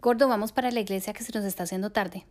Gordo, 0.00 0.28
vamos 0.28 0.52
para 0.52 0.70
la 0.70 0.80
iglesia 0.80 1.12
que 1.12 1.24
se 1.24 1.32
nos 1.32 1.44
está 1.44 1.64
haciendo 1.64 1.90
tarde. 1.90 2.26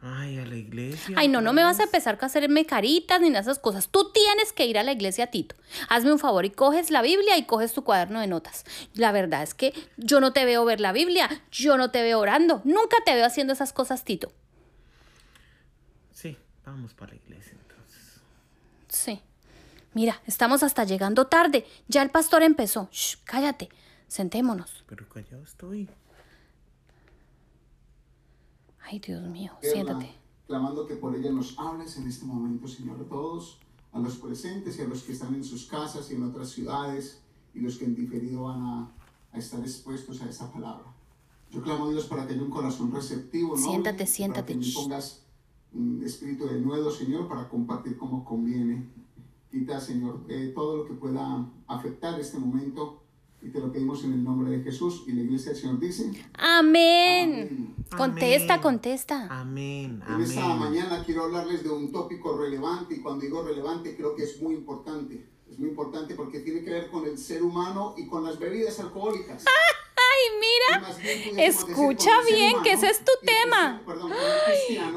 Ay, 0.00 0.38
a 0.38 0.46
la 0.46 0.54
iglesia. 0.54 1.16
Ay, 1.18 1.26
no, 1.26 1.40
no 1.40 1.52
me 1.52 1.64
vas 1.64 1.80
a 1.80 1.84
empezar 1.84 2.18
a 2.20 2.26
hacerme 2.26 2.64
caritas 2.66 3.20
ni 3.20 3.30
nada 3.30 3.40
de 3.40 3.50
esas 3.50 3.58
cosas. 3.58 3.88
Tú 3.88 4.12
tienes 4.12 4.52
que 4.52 4.64
ir 4.64 4.78
a 4.78 4.84
la 4.84 4.92
iglesia, 4.92 5.28
Tito. 5.28 5.56
Hazme 5.88 6.12
un 6.12 6.20
favor 6.20 6.44
y 6.44 6.50
coges 6.50 6.90
la 6.90 7.02
Biblia 7.02 7.36
y 7.36 7.46
coges 7.46 7.72
tu 7.72 7.82
cuaderno 7.82 8.20
de 8.20 8.28
notas. 8.28 8.64
La 8.94 9.10
verdad 9.10 9.42
es 9.42 9.54
que 9.54 9.74
yo 9.96 10.20
no 10.20 10.32
te 10.32 10.44
veo 10.44 10.64
ver 10.64 10.78
la 10.80 10.92
Biblia, 10.92 11.28
yo 11.50 11.76
no 11.76 11.90
te 11.90 12.02
veo 12.02 12.20
orando, 12.20 12.62
nunca 12.64 12.98
te 13.04 13.14
veo 13.14 13.26
haciendo 13.26 13.52
esas 13.52 13.72
cosas, 13.72 14.04
Tito. 14.04 14.30
Sí, 16.12 16.36
vamos 16.64 16.94
para 16.94 17.12
la 17.12 17.16
iglesia 17.16 17.56
entonces. 17.60 18.20
Sí. 18.88 19.20
Mira, 19.94 20.20
estamos 20.26 20.62
hasta 20.62 20.84
llegando 20.84 21.26
tarde. 21.26 21.66
Ya 21.88 22.02
el 22.02 22.10
pastor 22.10 22.44
empezó. 22.44 22.88
Shh, 22.92 23.16
cállate. 23.24 23.68
Sentémonos. 24.08 24.84
Pero 24.88 25.08
callado 25.08 25.44
estoy. 25.44 25.88
Ay, 28.80 28.98
Dios 29.00 29.22
mío, 29.28 29.52
siéntate. 29.60 30.10
Clamando 30.46 30.86
que 30.86 30.96
por 30.96 31.14
ella 31.14 31.30
nos 31.30 31.58
hables 31.58 31.98
en 31.98 32.08
este 32.08 32.24
momento, 32.24 32.66
Señor, 32.66 32.98
a 32.98 33.04
todos, 33.04 33.58
a 33.92 33.98
los 33.98 34.16
presentes 34.16 34.78
y 34.78 34.82
a 34.82 34.86
los 34.86 35.02
que 35.02 35.12
están 35.12 35.34
en 35.34 35.44
sus 35.44 35.66
casas 35.66 36.10
y 36.10 36.14
en 36.14 36.22
otras 36.22 36.48
ciudades 36.48 37.20
y 37.52 37.60
los 37.60 37.76
que 37.76 37.84
en 37.84 37.94
diferido 37.94 38.44
van 38.44 38.62
a, 38.62 38.90
a 39.32 39.38
estar 39.38 39.60
expuestos 39.60 40.22
a 40.22 40.28
esta 40.28 40.50
palabra. 40.50 40.86
Yo 41.50 41.62
clamo 41.62 41.86
a 41.86 41.90
Dios 41.90 42.06
para 42.06 42.26
que 42.26 42.32
haya 42.32 42.42
un 42.42 42.50
corazón 42.50 42.90
receptivo, 42.92 43.56
noble, 43.56 43.62
Siéntate, 43.62 44.06
siéntate, 44.06 44.54
Para 44.54 44.64
que 44.64 44.66
me 44.66 44.74
pongas 44.74 45.22
un 45.74 46.02
espíritu 46.02 46.46
de 46.46 46.60
nuevo, 46.60 46.90
Señor, 46.90 47.28
para 47.28 47.48
compartir 47.48 47.98
como 47.98 48.24
conviene. 48.24 48.88
Quita, 49.50 49.80
Señor, 49.80 50.24
eh, 50.28 50.52
todo 50.54 50.78
lo 50.78 50.84
que 50.86 50.94
pueda 50.94 51.46
afectar 51.66 52.18
este 52.18 52.38
momento 52.38 53.02
y 53.40 53.50
te 53.50 53.60
lo 53.60 53.70
pedimos 53.72 54.02
en 54.04 54.12
el 54.14 54.24
nombre 54.24 54.50
de 54.56 54.62
Jesús. 54.62 55.04
Y 55.06 55.12
la 55.12 55.22
iglesia 55.22 55.52
del 55.52 55.60
Señor 55.60 55.78
dice, 55.80 56.10
Amén. 56.34 57.32
Amén. 57.32 57.74
Contesta, 57.96 58.54
Amén. 58.54 58.62
contesta. 58.62 59.26
Amén, 59.30 60.02
En 60.08 60.20
esta 60.20 60.44
amén. 60.44 60.58
mañana 60.58 61.02
quiero 61.04 61.24
hablarles 61.24 61.62
de 61.62 61.70
un 61.70 61.90
tópico 61.92 62.36
relevante 62.36 62.94
y 62.96 63.00
cuando 63.00 63.22
digo 63.24 63.42
relevante 63.42 63.96
creo 63.96 64.14
que 64.14 64.24
es 64.24 64.40
muy 64.42 64.54
importante. 64.54 65.26
Es 65.50 65.58
muy 65.58 65.70
importante 65.70 66.14
porque 66.14 66.40
tiene 66.40 66.62
que 66.62 66.70
ver 66.70 66.90
con 66.90 67.06
el 67.06 67.16
ser 67.16 67.42
humano 67.42 67.94
y 67.96 68.06
con 68.06 68.22
las 68.24 68.38
bebidas 68.38 68.78
alcohólicas. 68.80 69.44
Y 69.44 69.46
mira. 70.40 70.88
decir 70.94 71.38
Escucha 71.40 72.10
bien, 72.28 72.62
que 72.62 72.72
ese 72.72 72.88
es 72.90 72.98
tu 73.04 73.12
tema. 73.24 73.82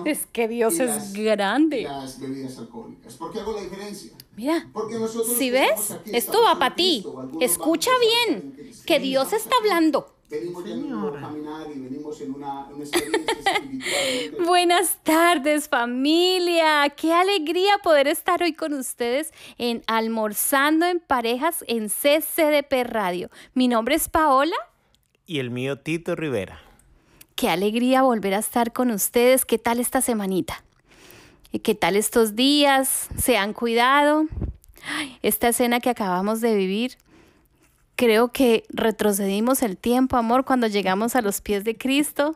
Es 0.05 0.25
que 0.27 0.47
Dios 0.47 0.73
y 0.75 0.81
es 0.83 0.87
las- 0.87 1.13
grande. 1.13 1.81
y 1.81 1.83
las 1.83 2.19
bebidas 2.19 2.57
alcohólicas. 2.57 3.15
¿Por 3.15 3.31
qué 3.31 3.39
hago 3.39 3.53
la 3.53 3.61
diferencia? 3.61 4.11
Mira. 4.35 4.67
Porque 4.73 4.95
nosotros 4.95 5.37
Si 5.37 5.49
ves, 5.51 5.95
esto 6.05 6.41
va 6.43 6.57
para 6.57 6.75
ti. 6.75 7.05
Escucha 7.41 7.91
bien, 8.27 8.55
que 8.85 8.99
Dios 8.99 9.33
está 9.33 9.55
hablando. 9.59 10.15
Venimos 10.29 10.63
ya 10.63 10.71
en 10.71 10.77
un 10.79 10.83
Señora. 10.85 11.19
caminar 11.19 11.67
y 11.75 11.77
venimos 11.79 12.21
en 12.21 12.33
una, 12.33 12.65
una 12.67 12.85
experiencia 12.85 13.33
espiritual. 13.53 14.45
Buenas 14.45 14.97
tardes 15.03 15.67
familia, 15.67 16.87
qué 16.95 17.11
alegría 17.11 17.77
poder 17.83 18.07
estar 18.07 18.41
hoy 18.41 18.53
con 18.53 18.73
ustedes 18.73 19.33
en 19.57 19.83
Almorzando 19.87 20.85
en 20.85 21.01
Parejas 21.01 21.65
en 21.67 21.89
CCDP 21.89 22.85
Radio. 22.85 23.29
Mi 23.53 23.67
nombre 23.67 23.95
es 23.95 24.07
Paola, 24.07 24.55
Y 25.31 25.39
el 25.39 25.49
mío 25.49 25.79
Tito 25.79 26.17
Rivera. 26.17 26.59
qué 27.35 27.47
alegría 27.47 28.01
volver 28.01 28.33
a 28.33 28.39
estar 28.39 28.73
con 28.73 28.91
ustedes, 28.91 29.45
qué 29.45 29.57
tal 29.57 29.79
esta 29.79 30.01
semanita, 30.01 30.61
¿Y 31.53 31.59
qué 31.59 31.73
tal 31.73 31.95
estos 31.95 32.35
días, 32.35 33.07
se 33.17 33.37
han 33.37 33.53
cuidado. 33.53 34.25
Esta 35.21 35.47
escena 35.47 35.79
que 35.79 35.89
acabamos 35.89 36.41
de 36.41 36.53
vivir, 36.53 36.97
creo 37.95 38.33
que 38.33 38.65
retrocedimos 38.67 39.63
el 39.63 39.77
tiempo, 39.77 40.17
amor, 40.17 40.43
cuando 40.43 40.67
llegamos 40.67 41.15
a 41.15 41.21
los 41.21 41.39
pies 41.39 41.63
de 41.63 41.77
Cristo. 41.77 42.35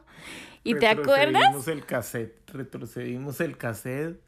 ¿Y 0.64 0.76
te 0.76 0.88
acuerdas? 0.88 1.34
Retrocedimos 1.34 1.68
el 1.68 1.86
cassette, 1.86 2.50
retrocedimos 2.54 3.42
el 3.42 3.58
cassette 3.58 4.22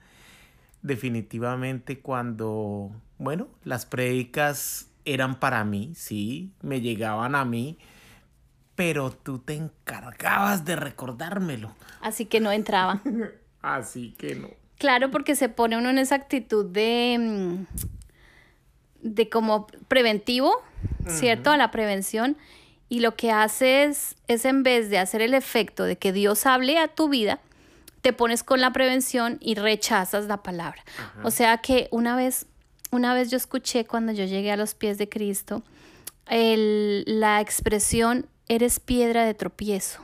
definitivamente 0.82 2.02
cuando, 2.02 2.92
bueno, 3.18 3.48
las 3.64 3.86
prédicas 3.86 4.90
eran 5.06 5.40
para 5.40 5.64
mí, 5.64 5.94
sí, 5.96 6.52
me 6.62 6.82
llegaban 6.82 7.34
a 7.34 7.46
mí, 7.46 7.78
pero 8.78 9.12
tú 9.12 9.40
te 9.40 9.56
encargabas 9.56 10.64
de 10.64 10.78
recordármelo. 10.78 11.76
Así 12.00 12.26
que 12.26 12.40
no 12.40 12.54
entraba. 12.54 13.02
Así 13.62 14.16
que 14.18 14.36
no. 14.36 14.48
Claro, 14.78 15.12
porque 15.12 15.36
se 15.36 15.50
pone 15.50 15.76
uno 15.78 15.90
en 15.90 15.98
esa 15.98 16.16
actitud 16.16 16.64
de, 16.66 17.18
mm, 17.20 17.66
de 19.02 19.30
como 19.30 19.68
preventivo, 19.88 20.62
¿cierto? 21.08 21.52
A 21.52 21.58
la 21.58 21.72
prevención. 21.72 22.38
Y 22.90 23.00
lo 23.02 23.16
que 23.16 23.32
haces 23.32 24.16
es 24.28 24.46
en 24.46 24.64
vez 24.64 24.90
de 24.90 25.00
hacer 25.00 25.22
el 25.22 25.34
efecto 25.34 25.84
de 25.84 25.98
que 25.98 26.14
Dios 26.14 26.46
hable 26.46 26.78
a 26.78 26.88
tu 26.88 27.10
vida, 27.10 27.40
te 28.02 28.14
pones 28.14 28.44
con 28.44 28.62
la 28.62 28.72
prevención 28.72 29.38
y 29.42 29.56
rechazas 29.56 30.28
la 30.28 30.44
palabra. 30.44 30.84
O 31.24 31.32
sea 31.32 31.58
que 31.58 31.88
una 31.92 32.16
vez, 32.16 32.46
una 32.92 33.14
vez 33.14 33.30
yo 33.32 33.38
escuché 33.38 33.86
cuando 33.86 34.14
yo 34.14 34.24
llegué 34.26 34.52
a 34.52 34.58
los 34.58 34.76
pies 34.76 34.98
de 35.00 35.10
Cristo, 35.10 35.64
el- 36.28 37.04
la 37.08 37.42
expresión 37.42 38.28
eres 38.48 38.80
piedra 38.80 39.26
de 39.26 39.34
tropiezo 39.34 40.04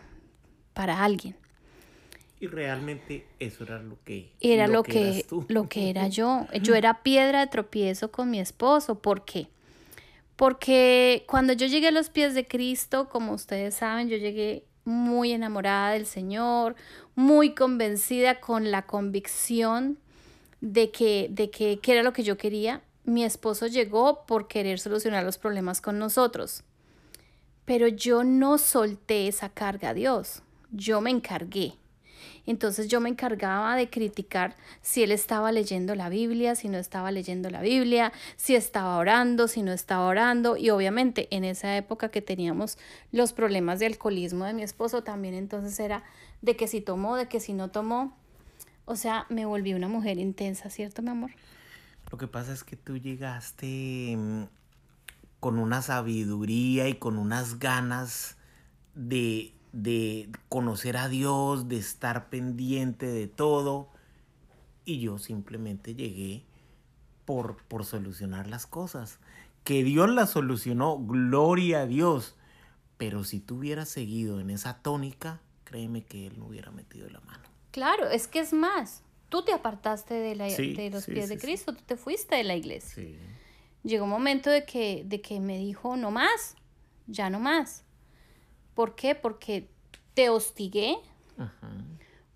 para 0.73 1.03
alguien. 1.03 1.35
Y 2.39 2.47
realmente 2.47 3.25
eso 3.39 3.63
era 3.63 3.81
lo 3.81 3.97
que 4.03 4.33
era 4.41 4.67
lo, 4.67 4.83
que, 4.83 5.11
eras 5.11 5.27
tú. 5.27 5.45
lo 5.47 5.69
que 5.69 5.89
era 5.89 6.09
yo. 6.09 6.45
Yo 6.61 6.75
era 6.75 7.01
piedra 7.01 7.39
de 7.39 7.47
tropiezo 7.47 8.11
con 8.11 8.29
mi 8.29 8.39
esposo. 8.39 8.99
¿Por 8.99 9.23
qué? 9.23 9.47
Porque 10.35 11.23
cuando 11.27 11.53
yo 11.53 11.67
llegué 11.67 11.87
a 11.87 11.91
los 11.91 12.09
pies 12.09 12.33
de 12.33 12.47
Cristo, 12.47 13.07
como 13.07 13.33
ustedes 13.33 13.75
saben, 13.75 14.09
yo 14.09 14.17
llegué 14.17 14.65
muy 14.83 15.31
enamorada 15.31 15.91
del 15.91 16.05
Señor, 16.05 16.75
muy 17.15 17.53
convencida 17.53 18.39
con 18.39 18.71
la 18.71 18.81
convicción 18.81 19.99
de 20.59 20.91
que, 20.91 21.27
de 21.29 21.49
que, 21.49 21.79
que 21.79 21.93
era 21.93 22.03
lo 22.03 22.13
que 22.13 22.23
yo 22.23 22.35
quería. 22.35 22.81
Mi 23.05 23.23
esposo 23.23 23.67
llegó 23.67 24.25
por 24.25 24.47
querer 24.47 24.79
solucionar 24.79 25.23
los 25.23 25.37
problemas 25.37 25.81
con 25.81 25.99
nosotros. 25.99 26.63
Pero 27.65 27.87
yo 27.87 28.23
no 28.23 28.57
solté 28.57 29.27
esa 29.27 29.49
carga 29.49 29.89
a 29.89 29.93
Dios. 29.93 30.43
Yo 30.71 31.01
me 31.01 31.09
encargué. 31.09 31.75
Entonces 32.45 32.89
yo 32.89 32.99
me 32.99 33.09
encargaba 33.09 33.75
de 33.75 33.89
criticar 33.89 34.57
si 34.81 35.03
él 35.03 35.11
estaba 35.11 35.51
leyendo 35.51 35.95
la 35.95 36.09
Biblia, 36.09 36.55
si 36.55 36.67
no 36.67 36.77
estaba 36.77 37.11
leyendo 37.11 37.49
la 37.49 37.61
Biblia, 37.61 38.11
si 38.35 38.55
estaba 38.55 38.97
orando, 38.97 39.47
si 39.47 39.61
no 39.61 39.71
estaba 39.71 40.05
orando. 40.05 40.57
Y 40.57 40.69
obviamente 40.69 41.27
en 41.31 41.45
esa 41.45 41.77
época 41.77 42.09
que 42.09 42.21
teníamos 42.21 42.77
los 43.11 43.31
problemas 43.33 43.79
de 43.79 43.85
alcoholismo 43.85 44.45
de 44.45 44.53
mi 44.53 44.63
esposo, 44.63 45.03
también 45.03 45.33
entonces 45.33 45.79
era 45.79 46.03
de 46.41 46.57
que 46.57 46.67
si 46.67 46.81
tomó, 46.81 47.15
de 47.15 47.27
que 47.27 47.39
si 47.39 47.53
no 47.53 47.71
tomó. 47.71 48.17
O 48.85 48.97
sea, 48.97 49.25
me 49.29 49.45
volví 49.45 49.73
una 49.73 49.87
mujer 49.87 50.17
intensa, 50.17 50.69
¿cierto, 50.69 51.01
mi 51.01 51.09
amor? 51.09 51.31
Lo 52.11 52.17
que 52.17 52.27
pasa 52.27 52.51
es 52.51 52.65
que 52.65 52.75
tú 52.75 52.97
llegaste 52.97 54.15
mm, 54.17 54.43
con 55.43 55.59
una 55.59 55.81
sabiduría 55.81 56.87
y 56.87 56.93
con 56.93 57.17
unas 57.17 57.59
ganas 57.59 58.37
de, 58.95 59.53
de 59.73 60.29
conocer 60.47 60.95
a 60.95 61.09
Dios, 61.09 61.67
de 61.67 61.75
estar 61.75 62.29
pendiente 62.29 63.07
de 63.07 63.27
todo. 63.27 63.89
Y 64.85 65.01
yo 65.01 65.17
simplemente 65.17 65.95
llegué 65.95 66.45
por, 67.25 67.57
por 67.63 67.83
solucionar 67.83 68.47
las 68.47 68.65
cosas. 68.65 69.19
Que 69.65 69.83
Dios 69.83 70.09
las 70.09 70.29
solucionó, 70.29 70.97
gloria 70.97 71.81
a 71.81 71.87
Dios. 71.87 72.37
Pero 72.97 73.25
si 73.25 73.41
tú 73.41 73.57
hubieras 73.57 73.89
seguido 73.89 74.39
en 74.39 74.49
esa 74.49 74.81
tónica, 74.81 75.41
créeme 75.65 76.05
que 76.05 76.27
Él 76.27 76.39
no 76.39 76.45
hubiera 76.45 76.71
metido 76.71 77.09
la 77.09 77.19
mano. 77.19 77.43
Claro, 77.71 78.07
es 78.07 78.29
que 78.29 78.39
es 78.39 78.53
más. 78.53 79.03
Tú 79.27 79.43
te 79.43 79.51
apartaste 79.51 80.13
de, 80.13 80.35
la, 80.35 80.49
Sí, 80.49 80.73
de 80.73 80.89
los 80.89 81.03
sí, 81.03 81.11
pies 81.11 81.27
sí, 81.27 81.35
de. 81.35 81.41
Cristo, 81.41 81.73
tú 81.73 81.81
te 81.85 81.97
fuiste 81.97 82.37
de 82.37 82.45
la 82.45 82.55
iglesia. 82.55 83.03
Llegó 83.83 84.05
un 84.05 84.11
momento 84.11 84.49
de 84.49 84.65
que, 84.65 85.03
de 85.05 85.21
que 85.21 85.39
me 85.39 85.57
dijo, 85.57 85.97
no 85.97 86.09
más, 86.09 86.55
ya 87.07 87.29
no 87.29 87.39
más. 87.39 87.83
¿Por 88.73 88.95
qué? 88.95 89.13
Porque 89.13 89.69
te 90.13 90.29
hostigué, 90.29 90.97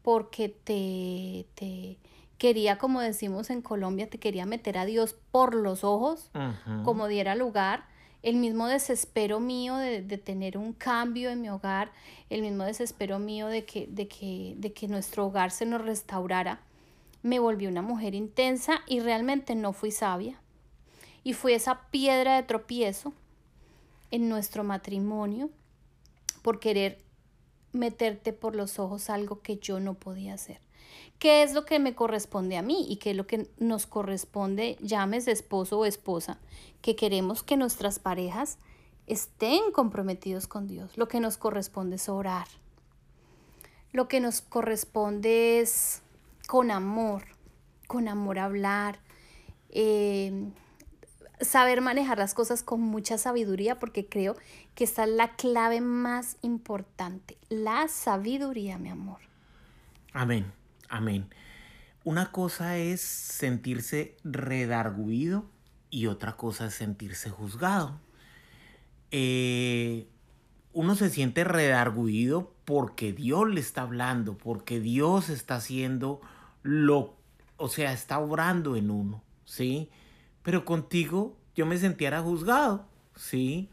porque 0.02 0.50
te, 0.50 1.48
te 1.56 1.98
quería, 2.38 2.78
como 2.78 3.00
decimos 3.00 3.50
en 3.50 3.62
Colombia, 3.62 4.10
te 4.10 4.20
quería 4.20 4.46
meter 4.46 4.78
a 4.78 4.86
Dios 4.86 5.16
por 5.32 5.56
los 5.56 5.84
ojos, 5.84 6.30
como 6.84 7.08
diera 7.08 7.36
lugar. 7.36 7.86
El 8.24 8.36
mismo 8.36 8.68
desespero 8.68 9.40
mío 9.40 9.78
de, 9.78 10.02
de 10.02 10.18
tener 10.18 10.58
un 10.58 10.74
cambio 10.74 11.30
en 11.30 11.40
mi 11.40 11.50
hogar, 11.50 11.92
el 12.30 12.42
mismo 12.42 12.66
desespero 12.66 13.20
mío 13.20 13.48
de 13.48 13.64
que, 13.64 13.88
de, 13.88 14.08
que, 14.08 14.56
de 14.58 14.74
que 14.74 14.88
nuestro 14.88 15.28
hogar 15.28 15.52
se 15.52 15.66
nos 15.66 15.82
restaurara, 15.82 16.60
me 17.22 17.40
volví 17.40 17.68
una 17.68 17.82
mujer 17.82 18.16
intensa 18.16 18.82
y 18.86 19.00
realmente 19.00 19.56
no 19.56 19.72
fui 19.72 19.92
sabia 19.92 20.42
y 21.28 21.34
fue 21.34 21.56
esa 21.56 21.82
piedra 21.92 22.38
de 22.38 22.44
tropiezo 22.44 23.12
en 24.12 24.30
nuestro 24.30 24.64
matrimonio 24.64 25.50
por 26.42 26.62
querer 26.62 27.00
meterte 27.74 28.32
por 28.32 28.56
los 28.56 28.80
ojos 28.80 29.10
algo 29.10 29.42
que 29.42 29.58
yo 29.58 29.82
no 29.82 29.96
podía 29.96 30.36
hacer. 30.36 30.62
¿Qué 31.20 31.44
es 31.44 31.52
lo 31.54 31.66
que 31.66 31.80
me 31.80 31.96
corresponde 31.96 32.56
a 32.56 32.62
mí 32.62 32.86
y 32.88 32.96
qué 32.96 33.12
es 33.12 33.18
lo 33.18 33.28
que 33.28 33.50
nos 33.58 33.88
corresponde, 33.88 34.78
llames 34.80 35.28
esposo 35.28 35.80
o 35.80 35.86
esposa, 35.86 36.40
que 36.82 36.96
queremos 36.96 37.44
que 37.44 37.58
nuestras 37.58 38.00
parejas 38.00 38.58
estén 39.06 39.74
comprometidos 39.74 40.48
con 40.48 40.66
Dios. 40.66 40.98
Lo 40.98 41.10
que 41.10 41.20
nos 41.20 41.36
corresponde 41.36 41.98
es 41.98 42.08
orar. 42.08 42.48
Lo 43.92 44.08
que 44.08 44.22
nos 44.22 44.40
corresponde 44.40 45.60
es 45.60 46.04
con 46.48 46.72
amor, 46.72 47.26
con 47.86 48.08
amor 48.08 48.40
hablar, 48.40 49.02
eh, 49.72 50.54
saber 51.42 51.82
manejar 51.82 52.18
las 52.18 52.34
cosas 52.34 52.64
con 52.64 52.82
mucha 52.82 53.18
sabiduría, 53.18 53.80
porque 53.80 54.08
creo 54.08 54.36
que 54.76 54.84
esta 54.84 55.04
es 55.04 55.10
la 55.10 55.36
clave 55.36 55.82
más 55.82 56.38
importante, 56.42 57.38
la 57.50 57.88
sabiduría, 57.88 58.78
mi 58.78 58.90
amor. 58.90 59.20
Amén, 60.14 60.52
amén. 60.90 61.30
Una 62.04 62.32
cosa 62.32 62.78
es 62.78 63.02
sentirse 63.02 64.16
redarguido 64.24 65.46
y 65.90 66.08
otra 66.08 66.38
cosa 66.38 66.68
es 66.68 66.74
sentirse 66.74 67.30
juzgado. 67.30 68.00
Eh, 69.12 70.08
uno 70.74 70.96
se 70.96 71.10
siente 71.10 71.44
redarguido 71.44 72.54
porque 72.66 73.14
Dios 73.14 73.50
le 73.50 73.60
está 73.60 73.82
hablando, 73.82 74.38
porque 74.38 74.80
Dios 74.80 75.30
está 75.30 75.56
haciendo 75.56 76.22
lo, 76.64 77.16
o 77.58 77.70
sea, 77.70 77.94
está 77.94 78.20
obrando 78.20 78.76
en 78.76 78.92
uno, 78.92 79.24
¿sí? 79.46 79.90
Pero 80.48 80.64
contigo 80.64 81.36
yo 81.58 81.66
me 81.66 81.78
sentía 81.78 82.22
juzgado, 82.22 82.86
¿sí? 83.18 83.68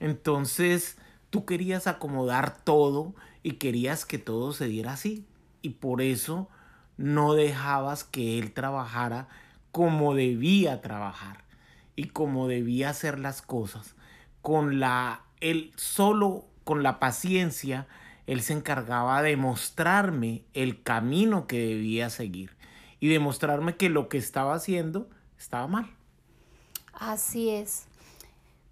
Entonces 0.00 0.96
tú 1.28 1.44
querías 1.44 1.86
acomodar 1.86 2.64
todo 2.64 3.14
y 3.42 3.56
querías 3.56 4.06
que 4.06 4.16
todo 4.16 4.54
se 4.54 4.66
diera 4.66 4.94
así. 4.94 5.26
Y 5.60 5.74
por 5.74 6.00
eso 6.00 6.48
no 6.96 7.34
dejabas 7.34 8.02
que 8.02 8.38
él 8.38 8.54
trabajara 8.54 9.28
como 9.72 10.14
debía 10.14 10.80
trabajar 10.80 11.44
y 11.96 12.04
como 12.04 12.48
debía 12.48 12.88
hacer 12.88 13.18
las 13.18 13.42
cosas. 13.42 13.94
Con 14.40 14.80
la, 14.80 15.20
él 15.40 15.70
solo 15.76 16.46
con 16.64 16.82
la 16.82 16.98
paciencia, 16.98 17.88
él 18.26 18.40
se 18.40 18.54
encargaba 18.54 19.20
de 19.20 19.36
mostrarme 19.36 20.46
el 20.54 20.82
camino 20.82 21.46
que 21.46 21.58
debía 21.58 22.08
seguir 22.08 22.56
y 23.00 23.08
demostrarme 23.08 23.76
que 23.76 23.90
lo 23.90 24.08
que 24.08 24.16
estaba 24.16 24.54
haciendo 24.54 25.10
estaba 25.36 25.66
mal. 25.66 25.95
Así 26.96 27.50
es. 27.50 27.86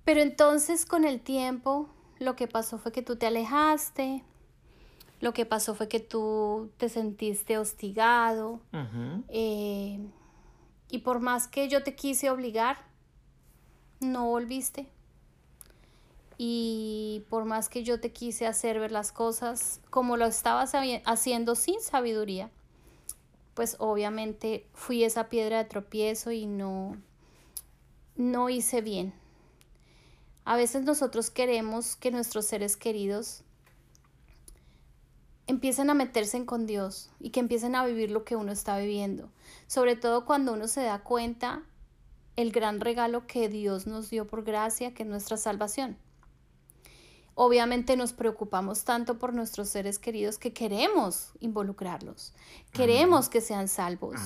Pero 0.04 0.20
entonces 0.20 0.86
con 0.86 1.04
el 1.04 1.20
tiempo 1.20 1.88
lo 2.18 2.36
que 2.36 2.48
pasó 2.48 2.78
fue 2.78 2.90
que 2.90 3.02
tú 3.02 3.16
te 3.16 3.26
alejaste, 3.26 4.24
lo 5.20 5.32
que 5.32 5.46
pasó 5.46 5.74
fue 5.74 5.88
que 5.88 6.00
tú 6.00 6.70
te 6.76 6.88
sentiste 6.88 7.58
hostigado 7.58 8.60
eh, 9.28 9.98
y 10.90 10.98
por 10.98 11.20
más 11.20 11.48
que 11.48 11.68
yo 11.68 11.82
te 11.82 11.94
quise 11.94 12.30
obligar, 12.30 12.78
no 14.00 14.26
volviste. 14.26 14.88
Y 16.36 17.24
por 17.30 17.44
más 17.44 17.68
que 17.68 17.84
yo 17.84 18.00
te 18.00 18.12
quise 18.12 18.46
hacer 18.46 18.80
ver 18.80 18.90
las 18.90 19.12
cosas 19.12 19.80
como 19.90 20.16
lo 20.16 20.26
estabas 20.26 20.72
haciendo 21.04 21.54
sin 21.54 21.80
sabiduría, 21.80 22.50
pues 23.54 23.76
obviamente 23.78 24.66
fui 24.72 25.04
esa 25.04 25.28
piedra 25.28 25.58
de 25.58 25.64
tropiezo 25.66 26.32
y 26.32 26.46
no, 26.46 26.96
no 28.16 28.50
hice 28.50 28.80
bien. 28.80 29.12
A 30.44 30.56
veces 30.56 30.84
nosotros 30.84 31.30
queremos 31.30 31.96
que 31.96 32.10
nuestros 32.10 32.46
seres 32.46 32.76
queridos 32.76 33.42
empiecen 35.46 35.90
a 35.90 35.94
meterse 35.94 36.44
con 36.44 36.66
Dios 36.66 37.10
y 37.18 37.30
que 37.30 37.40
empiecen 37.40 37.74
a 37.74 37.84
vivir 37.84 38.10
lo 38.10 38.24
que 38.24 38.36
uno 38.36 38.52
está 38.52 38.78
viviendo. 38.78 39.30
Sobre 39.66 39.96
todo 39.96 40.24
cuando 40.24 40.52
uno 40.52 40.68
se 40.68 40.82
da 40.82 41.02
cuenta 41.02 41.62
el 42.36 42.50
gran 42.50 42.80
regalo 42.80 43.26
que 43.26 43.48
Dios 43.48 43.86
nos 43.86 44.10
dio 44.10 44.26
por 44.26 44.44
gracia, 44.44 44.94
que 44.94 45.04
es 45.04 45.08
nuestra 45.08 45.36
salvación. 45.36 45.96
Obviamente 47.36 47.96
nos 47.96 48.12
preocupamos 48.12 48.84
tanto 48.84 49.18
por 49.18 49.34
nuestros 49.34 49.68
seres 49.68 49.98
queridos 49.98 50.38
que 50.38 50.52
queremos 50.52 51.32
involucrarlos, 51.40 52.32
queremos 52.72 53.28
que 53.28 53.40
sean 53.40 53.66
salvos, 53.66 54.20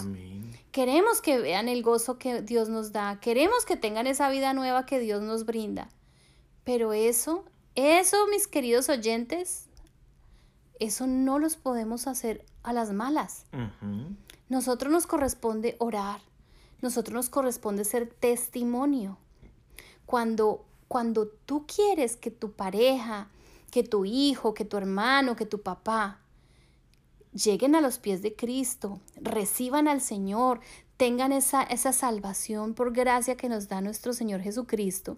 queremos 0.72 1.22
que 1.22 1.38
vean 1.38 1.68
el 1.68 1.82
gozo 1.82 2.18
que 2.18 2.42
Dios 2.42 2.68
nos 2.68 2.92
da, 2.92 3.18
queremos 3.18 3.64
que 3.64 3.76
tengan 3.76 4.06
esa 4.06 4.28
vida 4.28 4.52
nueva 4.52 4.84
que 4.84 4.98
Dios 4.98 5.22
nos 5.22 5.46
brinda. 5.46 5.88
Pero 6.64 6.92
eso, 6.92 7.46
eso, 7.74 8.26
mis 8.28 8.46
queridos 8.46 8.90
oyentes, 8.90 9.68
eso 10.78 11.06
no 11.06 11.38
los 11.38 11.56
podemos 11.56 12.06
hacer 12.06 12.44
a 12.62 12.74
las 12.74 12.92
malas. 12.92 13.46
Nosotros 14.50 14.92
nos 14.92 15.06
corresponde 15.06 15.76
orar, 15.78 16.20
nosotros 16.82 17.14
nos 17.14 17.30
corresponde 17.30 17.86
ser 17.86 18.06
testimonio. 18.06 19.16
Cuando 20.04 20.66
cuando 20.88 21.28
tú 21.28 21.66
quieres 21.66 22.16
que 22.16 22.30
tu 22.30 22.52
pareja, 22.52 23.28
que 23.70 23.82
tu 23.82 24.04
hijo, 24.04 24.54
que 24.54 24.64
tu 24.64 24.76
hermano, 24.76 25.36
que 25.36 25.46
tu 25.46 25.60
papá 25.60 26.20
lleguen 27.32 27.74
a 27.74 27.80
los 27.80 27.98
pies 27.98 28.22
de 28.22 28.34
Cristo, 28.34 29.00
reciban 29.16 29.86
al 29.86 30.00
Señor, 30.00 30.60
tengan 30.96 31.32
esa, 31.32 31.62
esa 31.62 31.92
salvación 31.92 32.74
por 32.74 32.92
gracia 32.92 33.36
que 33.36 33.48
nos 33.48 33.68
da 33.68 33.80
nuestro 33.80 34.12
Señor 34.12 34.40
Jesucristo, 34.40 35.16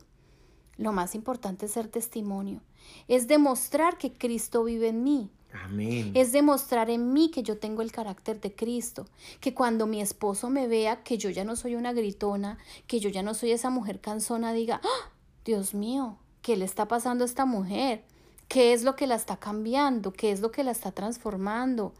lo 0.76 0.92
más 0.92 1.14
importante 1.14 1.66
es 1.66 1.72
ser 1.72 1.88
testimonio, 1.88 2.62
es 3.06 3.28
demostrar 3.28 3.96
que 3.96 4.12
Cristo 4.12 4.64
vive 4.64 4.88
en 4.88 5.04
mí. 5.04 5.30
Amén. 5.52 6.12
Es 6.14 6.30
demostrar 6.30 6.90
en 6.90 7.12
mí 7.12 7.30
que 7.30 7.42
yo 7.42 7.58
tengo 7.58 7.82
el 7.82 7.90
carácter 7.90 8.40
de 8.40 8.54
Cristo, 8.54 9.06
que 9.40 9.52
cuando 9.52 9.86
mi 9.86 10.00
esposo 10.00 10.48
me 10.48 10.68
vea 10.68 11.02
que 11.02 11.18
yo 11.18 11.28
ya 11.28 11.44
no 11.44 11.56
soy 11.56 11.74
una 11.74 11.92
gritona, 11.92 12.56
que 12.86 13.00
yo 13.00 13.10
ya 13.10 13.22
no 13.22 13.34
soy 13.34 13.50
esa 13.50 13.68
mujer 13.68 14.00
cansona, 14.00 14.52
diga, 14.52 14.80
¡Ah! 14.84 15.10
Dios 15.44 15.74
mío, 15.74 16.18
¿qué 16.42 16.56
le 16.56 16.64
está 16.64 16.86
pasando 16.88 17.24
a 17.24 17.26
esta 17.26 17.46
mujer? 17.46 18.04
¿Qué 18.48 18.72
es 18.72 18.82
lo 18.82 18.96
que 18.96 19.06
la 19.06 19.14
está 19.14 19.36
cambiando? 19.36 20.12
¿Qué 20.12 20.32
es 20.32 20.40
lo 20.40 20.50
que 20.50 20.64
la 20.64 20.72
está 20.72 20.92
transformando? 20.92 21.94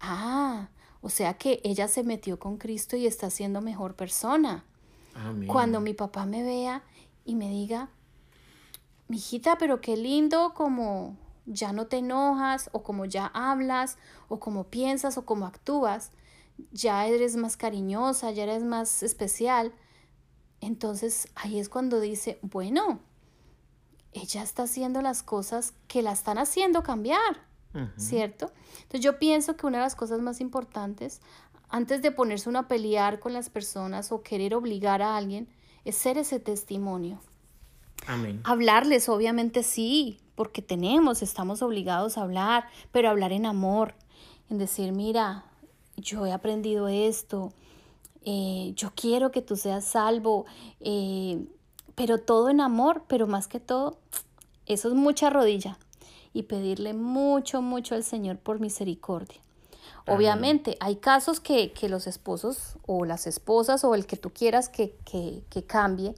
Ah, 0.00 0.68
o 1.00 1.08
sea 1.08 1.34
que 1.34 1.60
ella 1.64 1.88
se 1.88 2.02
metió 2.02 2.38
con 2.38 2.56
Cristo 2.56 2.96
y 2.96 3.06
está 3.06 3.30
siendo 3.30 3.60
mejor 3.60 3.94
persona. 3.94 4.64
Cuando 5.46 5.80
mi 5.80 5.94
papá 5.94 6.26
me 6.26 6.42
vea 6.42 6.82
y 7.24 7.36
me 7.36 7.48
diga, 7.48 7.88
mijita, 9.08 9.56
pero 9.56 9.80
qué 9.80 9.96
lindo 9.96 10.52
como 10.54 11.16
ya 11.46 11.72
no 11.72 11.86
te 11.86 11.98
enojas 11.98 12.68
o 12.72 12.82
como 12.82 13.04
ya 13.04 13.26
hablas 13.32 13.96
o 14.28 14.40
como 14.40 14.64
piensas 14.64 15.16
o 15.16 15.24
como 15.24 15.46
actúas, 15.46 16.10
ya 16.72 17.06
eres 17.06 17.36
más 17.36 17.56
cariñosa, 17.56 18.30
ya 18.32 18.42
eres 18.42 18.64
más 18.64 19.02
especial. 19.02 19.72
Entonces 20.66 21.28
ahí 21.36 21.60
es 21.60 21.68
cuando 21.68 22.00
dice, 22.00 22.40
bueno, 22.42 22.98
ella 24.12 24.42
está 24.42 24.64
haciendo 24.64 25.00
las 25.00 25.22
cosas 25.22 25.74
que 25.86 26.02
la 26.02 26.10
están 26.10 26.38
haciendo 26.38 26.82
cambiar, 26.82 27.46
¿cierto? 27.96 28.50
Entonces 28.78 29.00
yo 29.00 29.20
pienso 29.20 29.56
que 29.56 29.66
una 29.66 29.78
de 29.78 29.84
las 29.84 29.94
cosas 29.94 30.20
más 30.20 30.40
importantes, 30.40 31.20
antes 31.68 32.02
de 32.02 32.10
ponerse 32.10 32.48
uno 32.48 32.58
a 32.58 32.66
pelear 32.66 33.20
con 33.20 33.32
las 33.32 33.48
personas 33.48 34.10
o 34.10 34.22
querer 34.22 34.54
obligar 34.56 35.02
a 35.02 35.16
alguien, 35.16 35.48
es 35.84 35.94
ser 35.94 36.18
ese 36.18 36.40
testimonio. 36.40 37.20
Amén. 38.08 38.40
Hablarles, 38.42 39.08
obviamente 39.08 39.62
sí, 39.62 40.18
porque 40.34 40.62
tenemos, 40.62 41.22
estamos 41.22 41.62
obligados 41.62 42.18
a 42.18 42.22
hablar, 42.22 42.66
pero 42.90 43.08
hablar 43.08 43.30
en 43.30 43.46
amor, 43.46 43.94
en 44.50 44.58
decir, 44.58 44.90
mira, 44.90 45.44
yo 45.96 46.26
he 46.26 46.32
aprendido 46.32 46.88
esto, 46.88 47.52
eh, 48.28 48.72
yo 48.74 48.90
quiero 48.94 49.30
que 49.30 49.40
tú 49.40 49.56
seas 49.56 49.84
salvo, 49.84 50.46
eh, 50.80 51.46
pero 51.94 52.18
todo 52.18 52.50
en 52.50 52.60
amor, 52.60 53.04
pero 53.06 53.28
más 53.28 53.46
que 53.46 53.60
todo, 53.60 53.98
eso 54.66 54.88
es 54.88 54.94
mucha 54.94 55.30
rodilla 55.30 55.78
y 56.32 56.42
pedirle 56.42 56.92
mucho, 56.92 57.62
mucho 57.62 57.94
al 57.94 58.02
Señor 58.02 58.38
por 58.38 58.58
misericordia. 58.58 59.40
Obviamente, 60.08 60.76
hay 60.80 60.96
casos 60.96 61.40
que, 61.40 61.72
los 61.88 62.06
esposos 62.06 62.76
o 62.84 63.04
las 63.04 63.26
esposas 63.26 63.84
o 63.84 63.94
el 63.94 64.06
que 64.06 64.16
tú 64.16 64.30
quieras 64.30 64.68
que, 64.68 64.94
que 65.48 65.62
cambie, 65.64 66.14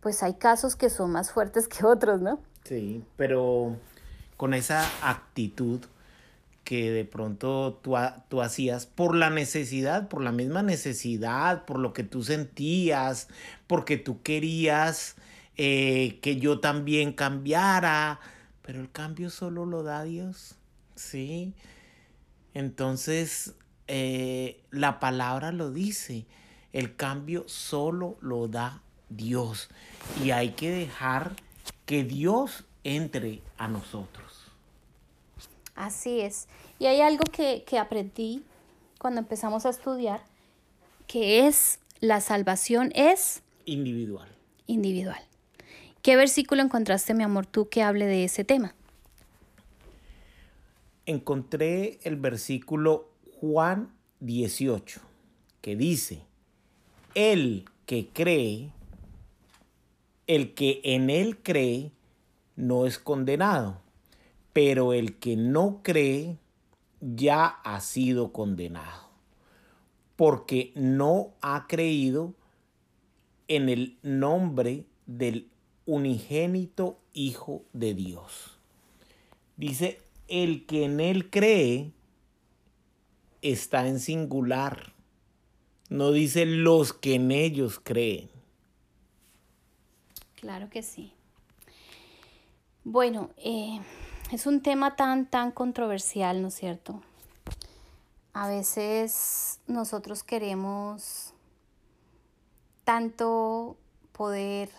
pues 0.00 0.22
hay 0.22 0.34
casos 0.34 0.74
que 0.74 0.88
son 0.88 1.10
más 1.12 1.30
fuertes 1.30 1.68
que 1.68 1.84
otros, 1.84 2.22
¿no? 2.22 2.40
Sí, 2.64 3.04
pero 3.16 3.76
con 4.38 4.54
esa 4.54 4.86
actitud 5.02 5.80
que 6.70 6.92
de 6.92 7.04
pronto 7.04 7.80
tú, 7.82 7.96
tú, 8.28 8.42
hacías 8.42 8.86
por 8.86 9.16
la 9.16 9.28
necesidad, 9.28 10.06
por 10.06 10.22
la 10.22 10.30
misma 10.30 10.62
necesidad, 10.62 11.64
por 11.64 11.80
lo 11.80 11.92
que 11.92 12.04
tú 12.04 12.22
sentías, 12.22 13.26
porque 13.66 13.96
tú 13.96 14.22
querías 14.22 15.16
eh, 15.56 16.20
que 16.22 16.36
yo 16.36 16.60
también 16.60 17.12
cambiara, 17.12 18.20
pero 18.62 18.80
el 18.80 18.88
cambio 18.88 19.30
solo 19.30 19.66
lo 19.66 19.82
da 19.82 20.04
Dios, 20.04 20.54
¿sí? 20.94 21.54
Entonces, 22.54 23.56
eh, 23.88 24.62
la 24.70 25.00
palabra 25.00 25.50
lo 25.50 25.72
dice, 25.72 26.24
el 26.72 26.94
cambio 26.94 27.42
solo 27.48 28.16
lo 28.20 28.46
da 28.46 28.80
Dios 29.08 29.70
y 30.22 30.30
hay 30.30 30.50
que 30.50 30.70
dejar 30.70 31.34
que 31.84 32.04
Dios 32.04 32.64
entre 32.84 33.42
a 33.58 33.66
nosotros. 33.66 34.39
Así 35.80 36.20
es. 36.20 36.46
Y 36.78 36.86
hay 36.86 37.00
algo 37.00 37.24
que, 37.32 37.64
aprendí 37.78 38.42
cuando 38.98 39.20
empezamos 39.20 39.64
a 39.64 39.70
estudiar, 39.70 40.22
que 41.06 41.46
es 41.46 41.78
la 42.00 42.20
salvación 42.20 42.92
es 42.94 43.42
individual. 43.64 44.28
Individual. 44.66 45.22
¿Qué 46.02 46.16
versículo 46.16 46.60
encontraste, 46.60 47.14
mi 47.14 47.22
amor, 47.24 47.46
tú 47.46 47.70
que 47.70 47.82
hable 47.82 48.04
de 48.04 48.24
ese 48.24 48.44
tema? 48.44 48.74
Encontré 51.06 51.98
el 52.02 52.16
versículo 52.16 53.08
Juan 53.40 53.90
18, 54.20 55.00
que 55.62 55.76
dice, 55.76 56.20
el 57.14 57.64
que 57.86 58.08
cree, 58.12 58.70
el 60.26 60.52
que 60.52 60.82
en 60.84 61.08
él 61.08 61.38
cree, 61.38 61.90
no 62.54 62.84
es 62.84 62.98
condenado, 62.98 63.80
pero 64.52 64.92
el 64.92 65.16
que 65.18 65.36
no 65.36 65.80
cree 65.82 66.36
ya 67.00 67.46
ha 67.46 67.80
sido 67.80 68.32
condenado, 68.32 69.08
porque 70.16 70.72
no 70.74 71.32
ha 71.40 71.66
creído 71.66 72.34
en 73.48 73.68
el 73.68 73.98
nombre 74.02 74.84
del 75.06 75.48
unigénito 75.86 76.98
Hijo 77.12 77.64
de 77.72 77.94
Dios. 77.94 78.56
Dice, 79.56 80.00
el 80.28 80.64
que 80.64 80.84
en 80.84 81.00
él 81.00 81.28
cree 81.28 81.90
está 83.42 83.88
en 83.88 83.98
singular. 83.98 84.92
No 85.88 86.12
dice 86.12 86.46
los 86.46 86.92
que 86.92 87.16
en 87.16 87.32
ellos 87.32 87.80
creen. 87.82 88.30
Claro 90.36 90.70
que 90.70 90.82
sí. 90.82 91.12
Bueno, 92.84 93.30
eh, 93.36 93.80
es 94.32 94.46
un 94.46 94.60
tema 94.60 94.96
tan, 94.96 95.26
tan 95.26 95.50
controversial, 95.50 96.40
¿no 96.42 96.48
es 96.48 96.54
cierto? 96.54 97.00
A 98.32 98.48
veces 98.48 99.58
nosotros 99.66 100.22
queremos 100.22 101.34
tanto 102.84 103.76
poder 104.12 104.70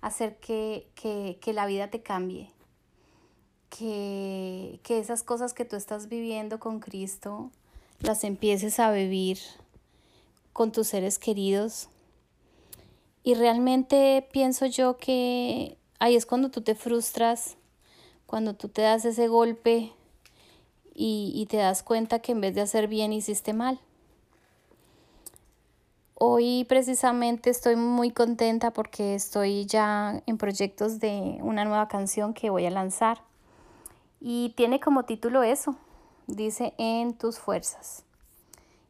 hacer 0.00 0.36
que, 0.38 0.88
que, 0.94 1.52
la 1.52 1.66
vida 1.66 1.90
te 1.90 2.02
cambie, 2.02 2.50
que, 3.70 4.80
que 4.82 4.98
esas 4.98 5.22
cosas 5.22 5.54
que 5.54 5.64
tú 5.64 5.76
estás 5.76 6.08
viviendo 6.08 6.60
con 6.60 6.78
Cristo 6.80 7.50
las 8.00 8.22
empieces 8.22 8.78
a 8.80 8.92
vivir 8.92 9.38
con 10.52 10.72
tus 10.72 10.88
seres 10.88 11.18
queridos. 11.18 11.88
Y 13.22 13.34
realmente 13.34 14.26
pienso 14.32 14.66
yo 14.66 14.96
que 14.96 15.76
ahí 15.98 16.16
es 16.16 16.26
cuando 16.26 16.50
tú 16.50 16.62
te 16.62 16.74
frustras 16.74 17.57
cuando 18.28 18.52
tú 18.52 18.68
te 18.68 18.82
das 18.82 19.06
ese 19.06 19.26
golpe 19.26 19.90
y, 20.94 21.46
te 21.48 21.56
das 21.56 21.82
cuenta 21.82 22.18
que 22.18 22.32
en 22.32 22.42
vez 22.42 22.54
de 22.54 22.60
hacer 22.60 22.86
bien 22.86 23.10
hiciste 23.10 23.54
mal. 23.54 23.80
Hoy 26.14 26.66
precisamente 26.68 27.48
estoy 27.48 27.76
muy 27.76 28.10
contenta 28.10 28.70
porque 28.70 29.14
estoy 29.14 29.64
ya 29.64 30.22
en 30.26 30.36
proyectos 30.36 31.00
de 31.00 31.38
una 31.40 31.64
nueva 31.64 31.88
canción 31.88 32.34
que 32.34 32.50
voy 32.50 32.66
a 32.66 32.70
lanzar 32.70 33.22
y 34.20 34.50
tiene 34.56 34.78
como 34.78 35.04
título 35.04 35.42
eso, 35.42 35.76
dice 36.26 36.74
en 36.76 37.14
tus 37.14 37.38
fuerzas. 37.38 38.04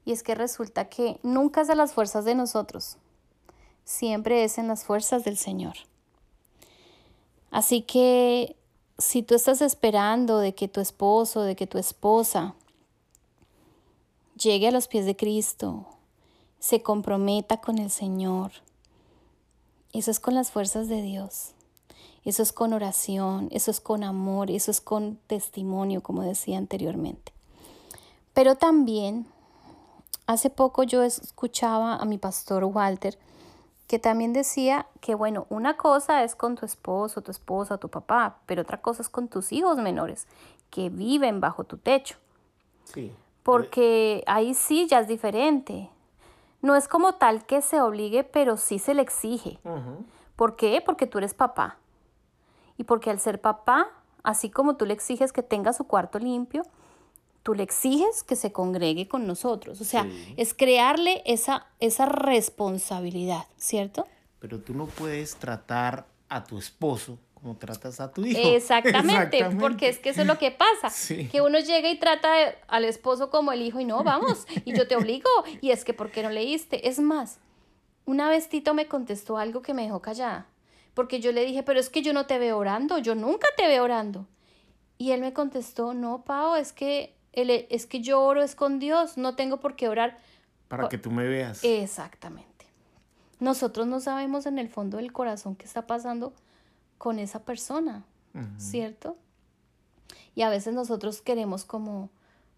Y 0.05 0.11
es 0.11 0.25
que 0.25 0.35
resulta 0.35 0.89
que 0.89 1.21
nunca 1.23 1.61
es 1.61 1.69
de 1.69 1.77
las 1.77 1.93
fuerzas 1.93 2.25
de 2.25 2.35
nosotros, 2.35 2.97
siempre 3.85 4.43
es 4.43 4.59
en 4.59 4.67
las 4.67 4.83
fuerzas 4.83 5.23
del 5.23 5.37
Señor. 5.37 5.75
Así 7.53 7.83
que 7.83 8.58
si 8.99 9.23
tú 9.23 9.35
estás 9.35 9.63
esperando 9.63 10.39
de 10.39 10.55
que 10.55 10.69
tu 10.69 10.81
esposo, 10.81 11.43
de 11.43 11.57
que 11.57 11.67
tu 11.67 11.79
esposa 11.79 12.55
llegue 14.37 14.69
a 14.69 14.73
los 14.73 14.89
pies 14.89 15.07
de 15.07 15.17
Cristo, 15.17 15.87
se 16.59 16.83
comprometa 16.83 17.61
con 17.61 17.79
el 17.79 17.91
Señor, 17.91 18.53
eso 19.93 20.11
es 20.11 20.21
con 20.21 20.35
las 20.35 20.51
fuerzas 20.51 20.89
de 20.89 21.03
Dios. 21.03 21.53
Eso 22.25 22.43
es 22.43 22.53
con 22.53 22.75
oración, 22.75 23.49
eso 23.53 23.71
es 23.71 23.81
con 23.81 24.05
amor, 24.05 24.51
eso 24.51 24.71
es 24.71 24.83
con 24.83 25.19
testimonio, 25.29 26.03
como 26.03 26.23
decía 26.23 26.59
anteriormente. 26.59 27.33
Pero 28.35 28.57
también, 28.57 29.27
hace 30.27 30.51
poco 30.51 30.83
yo 30.83 31.03
escuchaba 31.03 31.97
a 31.97 32.05
mi 32.05 32.19
pastor 32.19 32.65
Walter 32.65 33.19
que 33.89 33.99
también 33.99 34.35
decía 34.35 34.87
que, 35.01 35.15
bueno, 35.15 35.47
una 35.49 35.77
cosa 35.79 36.23
es 36.23 36.37
con 36.37 36.57
tu 36.57 36.67
esposo, 36.67 37.23
tu 37.23 37.31
esposa, 37.31 37.79
tu 37.79 37.89
papá, 37.89 38.37
pero 38.45 38.63
otra 38.63 38.81
cosa 38.81 39.03
es 39.03 39.09
con 39.09 39.29
tus 39.29 39.51
hijos 39.51 39.79
menores 39.79 40.29
que 40.71 40.91
viven 40.91 41.41
bajo 41.41 41.65
tu 41.65 41.79
techo. 41.79 42.19
Sí. 42.85 43.13
Porque 43.43 44.23
ahí 44.27 44.53
sí 44.53 44.87
ya 44.87 45.01
es 45.01 45.09
diferente. 45.09 45.89
No 46.61 46.77
es 46.77 46.87
como 46.87 47.15
tal 47.15 47.47
que 47.47 47.63
se 47.63 47.81
obligue, 47.81 48.25
pero 48.25 48.59
sí 48.59 48.79
se 48.79 48.93
le 48.93 49.01
exige. 49.01 49.59
¿Por 50.37 50.57
qué? 50.57 50.83
Porque 50.85 51.07
tú 51.07 51.17
eres 51.17 51.33
papá. 51.33 51.79
Y 52.77 52.85
porque 52.85 53.11
al 53.11 53.21
ser 53.21 53.41
papá, 53.41 53.89
así 54.23 54.51
como 54.51 54.77
tú 54.77 54.85
le 54.85 54.93
exiges 54.93 55.33
que 55.33 55.43
tenga 55.43 55.73
su 55.73 55.85
cuarto 55.85 56.19
limpio, 56.19 56.63
tú 57.49 57.55
le 57.55 57.63
exiges 57.63 58.25
que 58.25 58.37
se 58.37 58.53
congregue 58.53 59.09
con 59.09 59.27
nosotros. 59.27 59.81
O 59.81 59.85
sea, 59.85 60.07
es 60.37 60.53
crearle 60.53 61.23
esa, 61.25 61.67
esa 61.81 62.05
responsabilidad, 62.05 63.47
¿cierto? 63.57 64.07
Pero 64.39 64.61
tú 64.61 64.75
no 64.75 64.85
puedes 64.85 65.35
tratar 65.37 66.05
a 66.29 66.45
tu 66.45 66.59
esposo 66.59 67.19
como 67.33 67.57
tratas 67.57 68.01
a 68.01 68.13
tu 68.13 68.23
hijo. 68.23 68.39
Exactamente, 68.55 69.43
porque 69.59 69.89
es 69.89 69.99
que 69.99 70.11
eso 70.11 70.21
es 70.21 70.27
lo 70.27 70.37
que 70.37 70.51
pasa, 70.51 70.93
que 71.31 71.41
uno 71.41 71.59
llega 71.59 71.89
y 71.89 71.99
trata 71.99 72.29
al 72.67 72.85
esposo 72.85 73.31
como 73.31 73.51
el 73.51 73.63
hijo 73.63 73.81
y 73.81 73.87
no, 73.87 74.05
vamos, 74.05 74.47
y 74.67 74.77
yo 74.77 74.87
te 74.87 74.97
obligo, 74.97 75.31
y 75.63 75.71
es 75.71 75.87
que 75.87 75.95
¿por 75.95 76.11
qué 76.11 76.23
no 76.23 76.29
leíste? 76.29 76.87
Es 76.87 76.99
más, 76.99 77.39
una 78.05 78.29
vez 78.29 78.51
Tito 78.51 78.75
me 78.75 78.89
contestó 78.89 79.39
algo 79.39 79.63
que 79.63 79.73
me 79.73 79.85
dejó 79.85 80.03
callada, 80.03 80.49
porque 80.93 81.21
yo 81.21 81.33
le 81.33 81.47
dije, 81.47 81.63
pero 81.63 81.81
es 81.81 81.89
que 81.89 82.03
yo 82.03 82.13
no 82.13 82.27
te 82.27 82.39
veo 82.39 82.59
orando, 82.59 82.99
yo 82.99 83.15
nunca 83.15 83.49
te 83.57 83.67
veo 83.67 83.85
orando. 83.85 84.27
Y 85.01 85.13
él 85.13 85.21
me 85.21 85.33
contestó, 85.33 85.95
no, 85.95 86.25
Pau, 86.25 86.57
es 86.57 86.73
que 86.73 87.17
es 87.43 87.87
que 87.87 88.01
yo 88.01 88.23
oro 88.23 88.43
es 88.43 88.55
con 88.55 88.79
Dios, 88.79 89.17
no 89.17 89.35
tengo 89.37 89.61
por 89.61 89.77
qué 89.77 89.89
orar. 89.89 90.19
Para 90.69 90.89
que 90.89 90.99
tú 90.99 91.11
me 91.11 91.27
veas. 91.27 91.63
Exactamente. 91.63 92.67
Nosotros 93.41 93.87
no 93.87 94.01
sabemos 94.01 94.47
en 94.47 94.59
el 94.59 94.69
fondo 94.69 94.97
del 94.97 95.13
corazón 95.13 95.55
qué 95.55 95.65
está 95.65 95.87
pasando 95.87 96.33
con 96.99 97.19
esa 97.19 97.45
persona, 97.45 98.05
¿cierto? 98.59 99.17
Y 100.35 100.43
a 100.43 100.51
veces 100.51 100.75
nosotros 100.75 101.21
queremos 101.21 101.65
como 101.65 102.11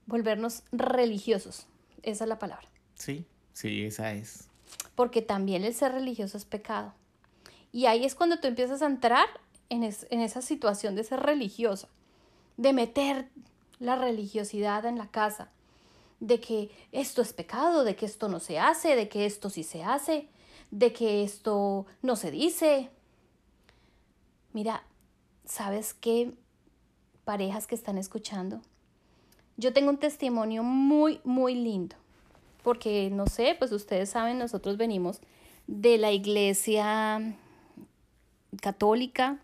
volvernos 0.07 0.63
religiosos. 0.73 1.67
Esa 2.03 2.25
es 2.25 2.29
la 2.29 2.39
palabra. 2.39 2.67
Sí, 2.95 3.27
sí, 3.53 3.85
esa 3.85 4.13
es. 4.13 4.49
Porque 4.95 5.21
también 5.21 5.65
el 5.65 5.75
ser 5.75 5.93
religioso 5.93 6.39
es 6.39 6.45
pecado. 6.47 6.95
Y 7.73 7.87
ahí 7.87 8.05
es 8.05 8.15
cuando 8.15 8.41
tú 8.41 8.49
empiezas 8.49 8.83
a 8.83 8.87
entrar 8.87 9.27
en, 9.69 9.83
en 9.85 10.21
esa 10.21 10.43
situación 10.43 10.95
de 10.95 11.05
ser 11.05 11.21
religiosa, 11.21 11.89
de 12.57 12.73
meter 12.73 13.29
la 13.81 13.97
religiosidad 13.97 14.85
en 14.85 14.99
la 14.99 15.09
casa, 15.09 15.51
de 16.21 16.39
que 16.39 16.71
esto 16.93 17.23
es 17.23 17.33
pecado, 17.33 17.83
de 17.83 17.97
que 17.97 18.07
esto 18.07 18.29
no 18.29 18.39
se 18.39 18.61
hace, 18.61 18.95
de 18.95 19.09
que 19.09 19.27
esto 19.27 19.51
sí 19.51 19.65
se 19.65 19.83
hace, 19.83 20.29
de 20.71 20.93
que 20.93 21.25
esto 21.25 21.87
no 22.03 22.15
se 22.15 22.31
dice. 22.31 22.91
Mira, 24.53 24.85
¿sabes 25.47 25.95
qué? 25.95 26.35
Parejas 27.25 27.67
que 27.67 27.75
están 27.75 27.99
escuchando. 27.99 28.61
Yo 29.57 29.73
tengo 29.73 29.91
un 29.91 29.99
testimonio 29.99 30.63
muy, 30.63 31.21
muy 31.25 31.55
lindo, 31.55 31.97
porque 32.63 33.11
no 33.11 33.27
sé, 33.27 33.57
pues 33.59 33.73
ustedes 33.73 34.11
saben, 34.11 34.39
nosotros 34.39 34.77
venimos 34.77 35.21
de 35.67 35.99
la 35.99 36.13
iglesia 36.13 37.37
católica, 38.61 39.39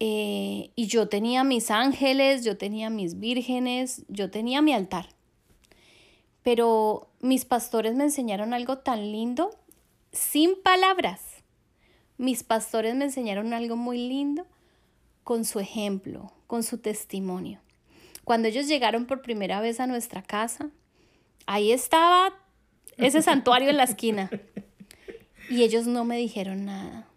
eh, 0.00 0.70
y 0.76 0.86
yo 0.86 1.08
tenía 1.08 1.44
mis 1.44 1.70
ángeles, 1.70 2.44
yo 2.44 2.56
tenía 2.56 2.90
mis 2.90 3.18
vírgenes, 3.18 4.04
yo 4.08 4.30
tenía 4.30 4.62
mi 4.62 4.72
altar. 4.72 5.08
Pero 6.42 7.10
mis 7.20 7.44
pastores 7.44 7.94
me 7.94 8.04
enseñaron 8.04 8.54
algo 8.54 8.78
tan 8.78 9.12
lindo, 9.12 9.50
sin 10.12 10.60
palabras. 10.62 11.20
Mis 12.16 12.44
pastores 12.44 12.94
me 12.94 13.06
enseñaron 13.06 13.52
algo 13.52 13.76
muy 13.76 13.98
lindo 13.98 14.46
con 15.24 15.44
su 15.44 15.60
ejemplo, 15.60 16.32
con 16.46 16.62
su 16.62 16.78
testimonio. 16.78 17.60
Cuando 18.24 18.48
ellos 18.48 18.68
llegaron 18.68 19.06
por 19.06 19.22
primera 19.22 19.60
vez 19.60 19.80
a 19.80 19.86
nuestra 19.86 20.22
casa, 20.22 20.70
ahí 21.46 21.72
estaba 21.72 22.34
ese 22.96 23.22
santuario 23.22 23.70
en 23.70 23.76
la 23.76 23.84
esquina. 23.84 24.30
Y 25.50 25.62
ellos 25.62 25.86
no 25.86 26.04
me 26.04 26.18
dijeron 26.18 26.66
nada. 26.66 27.07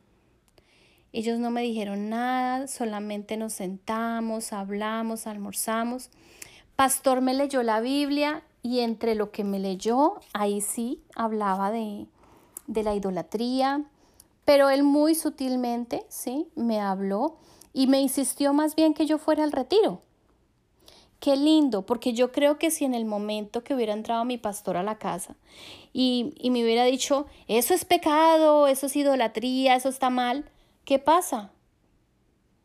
Ellos 1.14 1.40
no 1.40 1.52
me 1.52 1.62
dijeron 1.62 2.10
nada, 2.10 2.68
solamente 2.68 3.38
nos 3.38 3.54
sentamos, 3.54 4.54
hablamos, 4.54 5.28
almorzamos. 5.28 6.10
Pastor 6.76 7.22
me 7.22 7.34
leyó 7.34 7.64
la 7.64 7.82
Biblia 7.82 8.44
y 8.64 8.80
entre 8.80 9.16
lo 9.16 9.32
que 9.32 9.44
me 9.44 9.60
leyó, 9.60 10.16
ahí 10.34 10.62
sí 10.62 11.02
hablaba 11.16 11.72
de, 11.72 12.06
de 12.68 12.84
la 12.84 12.96
idolatría, 12.96 13.84
pero 14.46 14.70
él 14.70 14.84
muy 14.84 15.16
sutilmente, 15.16 16.06
sí, 16.08 16.48
me 16.56 16.80
habló 16.80 17.38
y 17.74 17.88
me 17.88 18.00
insistió 18.00 18.54
más 18.54 18.76
bien 18.76 18.94
que 18.94 19.06
yo 19.06 19.18
fuera 19.18 19.44
al 19.44 19.52
retiro, 19.52 20.02
Qué 21.22 21.36
lindo, 21.36 21.86
porque 21.86 22.14
yo 22.14 22.32
creo 22.32 22.58
que 22.58 22.72
si 22.72 22.84
en 22.84 22.96
el 22.96 23.06
momento 23.06 23.64
que 23.64 23.76
hubiera 23.76 23.94
entrado 23.94 24.26
mi 24.26 24.40
pastor 24.40 24.76
a 24.76 24.82
la 24.82 24.98
casa 24.98 25.36
y, 25.94 26.34
y 26.40 26.50
me 26.50 26.64
hubiera 26.64 26.84
dicho, 26.84 27.28
eso 27.48 27.76
es 27.76 27.86
pecado, 27.86 28.66
eso 28.66 28.88
es 28.88 28.96
idolatría, 28.96 29.76
eso 29.76 29.88
está 29.88 30.10
mal, 30.10 30.46
¿qué 30.92 31.00
pasa? 31.00 31.52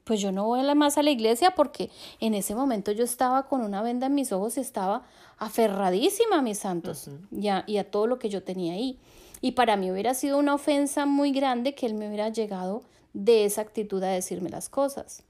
Pues 0.03 0.21
yo 0.21 0.33
no 0.33 0.47
voy 0.47 0.75
más 0.75 0.99
a 0.99 1.05
la 1.05 1.13
iglesia 1.13 1.53
porque 1.53 1.91
en 2.19 2.35
ese 2.35 2.57
momento 2.57 2.91
yo 2.91 3.05
estaba 3.05 3.45
con 3.47 3.61
una 3.61 3.83
venda 3.83 4.09
en 4.09 4.17
mis 4.17 4.33
ojos 4.33 4.57
y 4.57 4.63
estaba 4.63 5.05
aferradísima 5.39 6.39
a 6.39 6.43
mis 6.43 6.59
santos 6.59 7.09
y, 7.31 7.47
a, 7.47 7.63
y 7.69 7.77
a 7.77 7.89
todo 7.89 8.09
lo 8.09 8.19
que 8.19 8.29
yo 8.29 8.43
tenía 8.43 8.73
ahí. 8.73 8.99
Y 9.41 9.53
para 9.53 9.77
mí 9.77 9.93
hubiera 9.93 10.13
sido 10.13 10.39
una 10.39 10.55
ofensa 10.55 11.07
muy 11.07 11.31
grande 11.31 11.77
que 11.77 11.87
él 11.87 11.95
me 11.95 12.09
hubiera 12.09 12.29
llegado 12.31 12.83
de 13.13 13.45
esa 13.45 13.61
actitud 13.61 14.03
a 14.03 14.09
decirme 14.09 14.51
las 14.51 14.69
cosas 14.69 15.23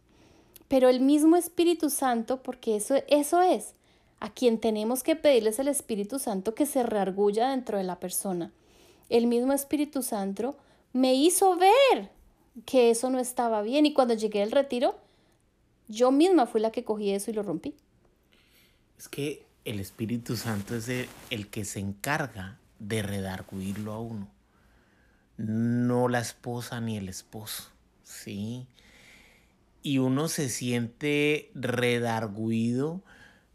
pero 0.68 0.88
el 0.88 1.00
mismo 1.00 1.36
Espíritu 1.36 1.90
Santo, 1.90 2.42
porque 2.42 2.76
eso, 2.76 2.96
eso 3.08 3.40
es, 3.40 3.74
a 4.18 4.30
quien 4.30 4.58
tenemos 4.58 5.02
que 5.02 5.14
pedirles 5.14 5.58
el 5.58 5.68
Espíritu 5.68 6.18
Santo 6.18 6.54
que 6.54 6.66
se 6.66 6.82
reargulla 6.82 7.50
dentro 7.50 7.78
de 7.78 7.84
la 7.84 8.00
persona. 8.00 8.50
El 9.08 9.26
mismo 9.26 9.52
Espíritu 9.52 10.02
Santo 10.02 10.56
me 10.92 11.14
hizo 11.14 11.56
ver 11.56 12.15
que 12.64 12.90
eso 12.90 13.10
no 13.10 13.18
estaba 13.18 13.62
bien 13.62 13.86
y 13.86 13.92
cuando 13.92 14.14
llegué 14.14 14.42
al 14.42 14.52
retiro, 14.52 14.98
yo 15.88 16.10
misma 16.10 16.46
fui 16.46 16.60
la 16.60 16.70
que 16.70 16.84
cogí 16.84 17.10
eso 17.10 17.30
y 17.30 17.34
lo 17.34 17.42
rompí. 17.42 17.74
Es 18.98 19.08
que 19.08 19.44
el 19.64 19.80
Espíritu 19.80 20.36
Santo 20.36 20.74
es 20.74 20.88
el, 20.88 21.08
el 21.30 21.48
que 21.48 21.64
se 21.64 21.80
encarga 21.80 22.58
de 22.78 23.02
redarguirlo 23.02 23.92
a 23.92 24.00
uno, 24.00 24.28
no 25.36 26.08
la 26.08 26.20
esposa 26.20 26.80
ni 26.80 26.96
el 26.96 27.08
esposo, 27.08 27.70
¿sí? 28.02 28.66
y 29.86 29.98
uno 29.98 30.26
se 30.26 30.48
siente 30.48 31.52
redarguido 31.54 33.02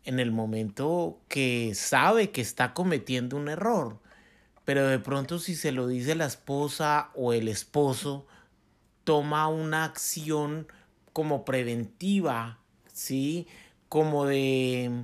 en 0.06 0.22
el 0.22 0.32
momento 0.32 1.20
que 1.28 1.74
sabe 1.76 2.32
que 2.32 2.40
está 2.40 2.74
cometiendo 2.74 3.36
un 3.36 3.50
error. 3.50 4.00
Pero 4.64 4.88
de 4.88 4.98
pronto 4.98 5.40
si 5.40 5.56
se 5.56 5.74
lo 5.74 5.88
dice 5.88 6.16
la 6.16 6.28
esposa 6.28 7.10
o 7.16 7.34
el 7.34 7.50
esposo, 7.50 8.28
toma 9.04 9.48
una 9.48 9.86
acción 9.86 10.68
como 11.14 11.46
preventiva, 11.46 12.60
¿sí? 12.92 13.48
Como 13.90 14.26
de, 14.26 15.04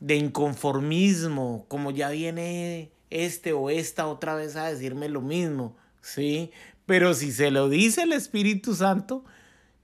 de 0.00 0.16
inconformismo, 0.16 1.66
como 1.68 1.90
ya 1.90 2.10
viene 2.10 2.90
este 3.10 3.52
o 3.52 3.70
esta 3.70 4.06
otra 4.06 4.34
vez 4.34 4.56
a 4.56 4.66
decirme 4.66 5.08
lo 5.08 5.20
mismo, 5.20 5.76
¿sí? 6.00 6.50
Pero 6.86 7.14
si 7.14 7.32
se 7.32 7.50
lo 7.50 7.68
dice 7.68 8.02
el 8.02 8.12
Espíritu 8.12 8.74
Santo, 8.74 9.24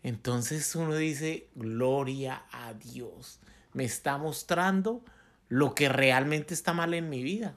entonces 0.03 0.75
uno 0.75 0.95
dice, 0.95 1.49
gloria 1.55 2.45
a 2.53 2.75
Dios, 2.75 3.39
me 3.73 3.85
está 3.85 4.19
mostrando 4.19 5.03
lo 5.49 5.75
que 5.75 5.89
realmente 5.89 6.55
está 6.55 6.73
mal 6.73 6.95
en 6.95 7.09
mi 7.09 7.23
vida. 7.23 7.55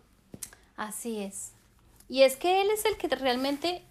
Así 0.77 1.19
es. 1.19 1.51
Y 2.09 2.21
es 2.21 2.35
que 2.35 2.61
Él 2.61 2.67
es 2.71 2.85
el 2.85 2.97
que 2.97 3.07
realmente, 3.07 3.83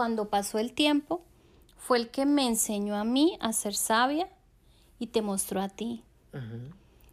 cuando 0.00 0.30
pasó 0.30 0.58
el 0.58 0.72
tiempo, 0.72 1.20
fue 1.76 1.98
el 1.98 2.08
que 2.08 2.24
me 2.24 2.46
enseñó 2.46 2.96
a 2.96 3.04
mí 3.04 3.36
a 3.38 3.52
ser 3.52 3.74
sabia 3.74 4.30
y 4.98 5.08
te 5.08 5.20
mostró 5.20 5.60
a 5.60 5.68
ti. 5.68 6.04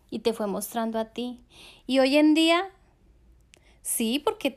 Y 0.09 0.19
te 0.19 0.31
fue 0.31 0.47
mostrando 0.47 0.97
a 0.97 1.03
ti. 1.03 1.41
Y 1.85 1.99
hoy 1.99 2.15
en 2.15 2.33
día 2.33 2.69
Sí, 3.81 4.19
porque 4.19 4.55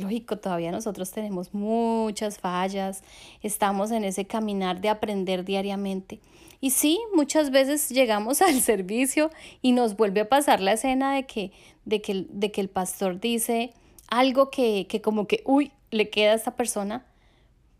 lógico, 0.00 0.38
todavía 0.38 0.72
nosotros 0.72 1.10
tenemos 1.10 1.52
muchas 1.52 2.38
fallas, 2.38 3.02
estamos 3.42 3.90
en 3.90 4.04
ese 4.04 4.26
caminar 4.26 4.80
de 4.80 4.88
aprender 4.88 5.44
diariamente. 5.44 6.20
Y 6.62 6.70
sí, 6.70 6.98
muchas 7.14 7.50
veces 7.50 7.90
llegamos 7.90 8.40
al 8.48 8.62
servicio 8.62 9.30
y 9.60 9.72
nos 9.72 9.94
vuelve 9.94 10.22
a 10.22 10.28
pasar 10.30 10.62
la 10.62 10.72
escena 10.72 11.14
de 11.14 11.26
que, 11.26 11.52
de 11.84 12.00
que, 12.00 12.24
de 12.30 12.50
que 12.50 12.62
el 12.62 12.70
pastor 12.70 13.20
dice 13.20 13.74
algo 14.08 14.48
que, 14.48 14.86
que 14.88 15.02
como 15.02 15.26
que, 15.26 15.42
uy, 15.44 15.70
le 15.90 16.08
queda 16.08 16.32
a 16.32 16.36
esta 16.36 16.56
persona, 16.56 17.04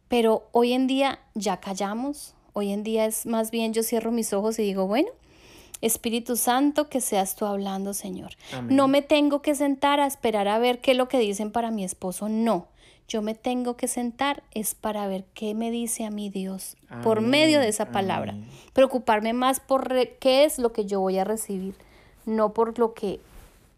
pero 0.09 0.49
hoy 0.53 0.73
en 0.73 0.87
día 0.87 1.21
ya 1.35 1.59
callamos, 1.59 2.35
hoy 2.53 2.71
en 2.71 2.83
día 2.83 3.07
es 3.07 3.27
más 3.27 3.51
bien 3.51 3.73
yo 3.73 3.83
cierro 3.83 4.11
mis 4.11 4.33
ojos 4.33 4.59
y 4.59 4.63
digo, 4.63 4.87
bueno, 4.87 5.09
Espíritu 5.81 6.37
Santo, 6.37 6.89
que 6.89 7.01
seas 7.01 7.37
tú 7.37 7.47
hablando, 7.47 7.95
Señor. 7.95 8.33
No 8.69 8.89
me 8.89 9.01
tengo 9.01 9.43
que 9.43 9.55
sentar 9.55 10.01
a 10.01 10.07
esperar 10.07 10.49
a 10.49 10.59
ver 10.59 10.81
qué 10.81 10.93
es 10.93 10.97
lo 10.97 11.09
que 11.09 11.19
dicen 11.19 11.53
para 11.53 11.71
mi 11.71 11.85
esposo, 11.85 12.29
no. 12.29 12.67
Yo 13.07 13.23
me 13.23 13.35
tengo 13.35 13.77
que 13.77 13.89
sentar 13.89 14.43
es 14.53 14.75
para 14.75 15.07
ver 15.07 15.25
qué 15.33 15.55
me 15.55 15.71
dice 15.71 16.05
a 16.05 16.11
mi 16.11 16.29
Dios 16.29 16.77
por 17.03 17.23
medio 17.23 17.59
de 17.61 17.69
esa 17.69 17.91
palabra. 17.91 18.35
Preocuparme 18.75 19.33
más 19.33 19.61
por 19.61 19.89
qué 20.19 20.45
es 20.45 20.59
lo 20.59 20.73
que 20.73 20.85
yo 20.85 21.01
voy 21.01 21.17
a 21.19 21.25
recibir, 21.25 21.75
no 22.27 22.53
por 22.53 22.79
lo 22.79 22.93
que 22.93 23.21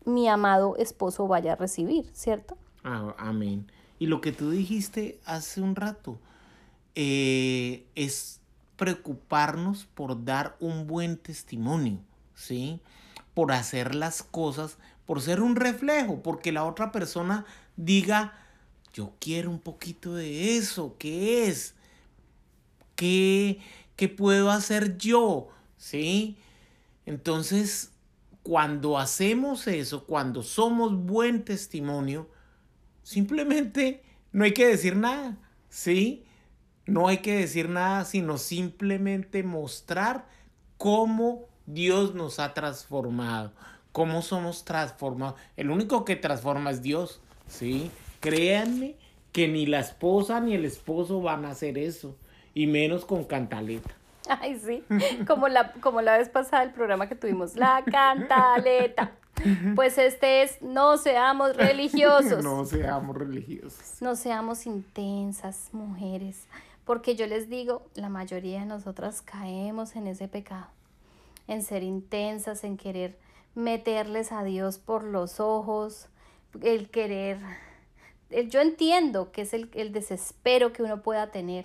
mi 0.05 0.27
amado 0.27 0.75
esposo 0.77 1.29
vaya 1.29 1.53
a 1.53 1.57
recibir, 1.57 2.11
¿cierto? 2.12 2.57
Ah, 2.83 3.14
amén. 3.19 3.71
Y 4.01 4.07
lo 4.07 4.23
que 4.23 4.33
tú 4.33 4.51
dijiste 4.51 5.21
hace 5.27 5.61
un 5.61 5.77
rato 5.77 6.19
eh, 6.95 7.85
es 7.95 8.41
preocuparnos 8.77 9.87
por 9.95 10.25
dar 10.25 10.57
un 10.59 10.87
buen 10.87 11.19
testimonio, 11.19 11.99
¿sí? 12.35 12.81
Por 13.35 13.53
hacer 13.53 13.95
las 13.95 14.23
cosas, 14.23 14.79
por 15.05 15.21
ser 15.21 15.43
un 15.43 15.55
reflejo, 15.55 16.23
porque 16.23 16.51
la 16.51 16.65
otra 16.65 16.93
persona 16.93 17.45
diga, 17.77 18.33
yo 18.95 19.13
quiero 19.21 19.51
un 19.51 19.61
poquito 19.61 20.15
de 20.15 20.57
eso, 20.57 20.97
¿qué 20.99 21.47
es? 21.47 21.75
¿Qué, 22.97 23.61
qué 23.97 24.09
puedo 24.09 24.51
hacer 24.51 24.97
yo? 24.97 25.49
¿Sí? 25.77 26.39
Entonces, 27.05 27.91
cuando 28.43 28.99
hacemos 28.99 29.67
eso, 29.67 30.07
cuando 30.07 30.43
somos 30.43 30.97
buen 30.97 31.45
testimonio, 31.45 32.31
simplemente 33.11 34.05
no 34.31 34.44
hay 34.44 34.55
que 34.55 34.68
decir 34.68 34.94
nada, 34.94 35.37
¿sí? 35.68 36.25
No 36.87 37.09
hay 37.09 37.18
que 37.18 37.38
decir 37.38 37.68
nada, 37.68 38.05
sino 38.05 38.38
simplemente 38.38 39.42
mostrar 39.42 40.27
cómo 40.79 41.49
Dios 41.66 42.14
nos 42.14 42.38
ha 42.38 42.55
transformado, 42.55 43.53
cómo 43.90 44.23
somos 44.23 44.64
transformados. 44.64 45.40
El 45.57 45.73
único 45.73 46.05
que 46.05 46.14
transforma 46.14 46.70
es 46.70 46.83
Dios, 46.83 47.20
¿sí? 47.49 47.90
Créanme 48.20 48.94
que 49.33 49.49
ni 49.49 49.66
la 49.66 49.81
esposa 49.81 50.38
ni 50.38 50.55
el 50.55 50.64
esposo 50.64 51.20
van 51.20 51.44
a 51.46 51.51
hacer 51.51 51.79
eso, 51.79 52.16
y 52.55 52.68
menos 52.68 53.05
con 53.05 53.25
cantaleta. 53.25 53.90
Ay, 54.29 54.57
sí, 54.57 54.85
como 55.27 55.49
la, 55.49 55.73
como 55.73 56.01
la 56.01 56.16
vez 56.16 56.29
pasada 56.29 56.62
el 56.62 56.70
programa 56.70 57.09
que 57.09 57.16
tuvimos, 57.16 57.57
la 57.57 57.83
cantaleta. 57.85 59.16
Pues 59.74 59.98
este 59.98 60.42
es, 60.42 60.61
no 60.62 60.96
seamos 60.96 61.57
religiosos. 61.57 62.42
no 62.44 62.64
seamos 62.64 63.16
religiosos. 63.16 64.00
No 64.00 64.16
seamos 64.16 64.66
intensas, 64.66 65.68
mujeres. 65.72 66.46
Porque 66.85 67.14
yo 67.16 67.26
les 67.26 67.48
digo, 67.48 67.83
la 67.94 68.09
mayoría 68.09 68.61
de 68.61 68.66
nosotras 68.66 69.22
caemos 69.22 69.96
en 69.96 70.07
ese 70.07 70.29
pecado, 70.29 70.66
en 71.46 71.62
ser 71.62 71.83
intensas, 71.83 72.64
en 72.64 72.76
querer 72.76 73.18
meterles 73.55 74.33
a 74.33 74.44
Dios 74.44 74.79
por 74.79 75.05
los 75.05 75.40
ojos, 75.40 76.09
el 76.62 76.90
querer 76.90 77.38
yo 78.48 78.61
entiendo 78.61 79.33
que 79.33 79.42
es 79.42 79.53
el, 79.53 79.92
desespero 79.92 80.72
que 80.72 80.83
uno 80.83 81.03
pueda 81.03 81.31
tener 81.31 81.64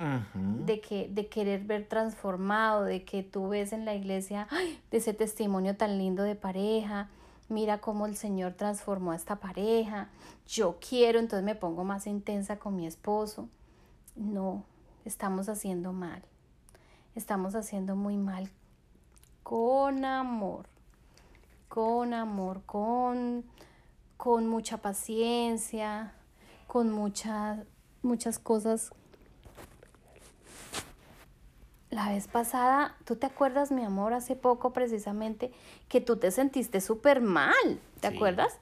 de, 0.66 0.82
que, 0.82 1.08
de 1.10 1.28
querer 1.28 1.64
ver 1.64 1.86
transformado, 1.88 2.84
de 2.84 3.04
que 3.04 3.22
tú 3.22 3.50
ves 3.50 3.72
en 3.72 3.86
la 3.86 3.94
iglesia 3.94 4.48
de 4.90 4.98
ese 4.98 5.14
testimonio 5.14 5.76
tan 5.76 6.00
lindo 6.00 6.24
de 6.24 6.36
pareja, 6.36 7.10
mira 7.50 7.80
cómo 7.80 8.06
el 8.06 8.16
Señor 8.16 8.54
transformó 8.54 9.12
a 9.12 9.16
esta 9.16 9.38
pareja, 9.38 10.10
yo 10.48 10.78
quiero, 10.80 11.20
entonces 11.20 11.46
me 11.46 11.56
pongo 11.56 11.84
más 11.84 12.08
intensa 12.08 12.58
con 12.58 12.76
mi 12.76 12.88
esposo. 12.88 13.50
No, 14.16 14.64
estamos 15.06 15.50
haciendo 15.50 15.94
mal. 15.94 16.24
Estamos 17.16 17.56
haciendo 17.56 17.96
muy 17.96 18.18
mal 18.18 18.50
con 19.44 20.06
amor, 20.06 20.66
con 21.70 22.14
amor, 22.14 22.64
con, 22.66 23.46
con 24.18 24.48
mucha 24.48 24.78
paciencia, 24.78 26.14
con 26.68 26.92
muchas 26.92 27.60
muchas 28.06 28.40
cosas. 28.40 28.92
La 31.96 32.10
vez 32.10 32.28
pasada, 32.28 32.94
¿tú 33.06 33.16
te 33.16 33.26
acuerdas, 33.26 33.72
mi 33.72 33.86
amor, 33.86 34.14
hace 34.14 34.36
poco 34.36 34.74
precisamente, 34.74 35.54
que 35.88 36.02
tú 36.02 36.18
te 36.18 36.30
sentiste 36.30 36.82
súper 36.82 37.22
mal? 37.22 37.80
¿Te 38.02 38.08
acuerdas? 38.08 38.60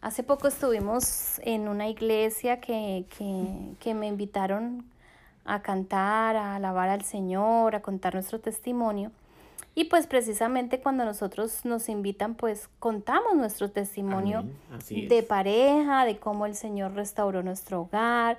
Hace 0.00 0.22
poco 0.22 0.48
estuvimos 0.48 1.40
en 1.44 1.68
una 1.68 1.90
iglesia 1.90 2.58
que, 2.58 3.04
que, 3.18 3.74
que 3.80 3.92
me 3.92 4.06
invitaron 4.06 4.86
a 5.44 5.60
cantar, 5.60 6.36
a 6.36 6.56
alabar 6.56 6.88
al 6.88 7.04
Señor, 7.04 7.74
a 7.74 7.82
contar 7.82 8.14
nuestro 8.14 8.40
testimonio. 8.40 9.12
Y 9.74 9.84
pues 9.84 10.06
precisamente 10.06 10.80
cuando 10.80 11.04
nosotros 11.04 11.66
nos 11.66 11.90
invitan, 11.90 12.34
pues 12.34 12.70
contamos 12.78 13.36
nuestro 13.36 13.70
testimonio 13.70 14.46
de 14.88 15.22
pareja, 15.22 16.06
de 16.06 16.16
cómo 16.16 16.46
el 16.46 16.54
Señor 16.54 16.94
restauró 16.94 17.42
nuestro 17.42 17.82
hogar, 17.82 18.38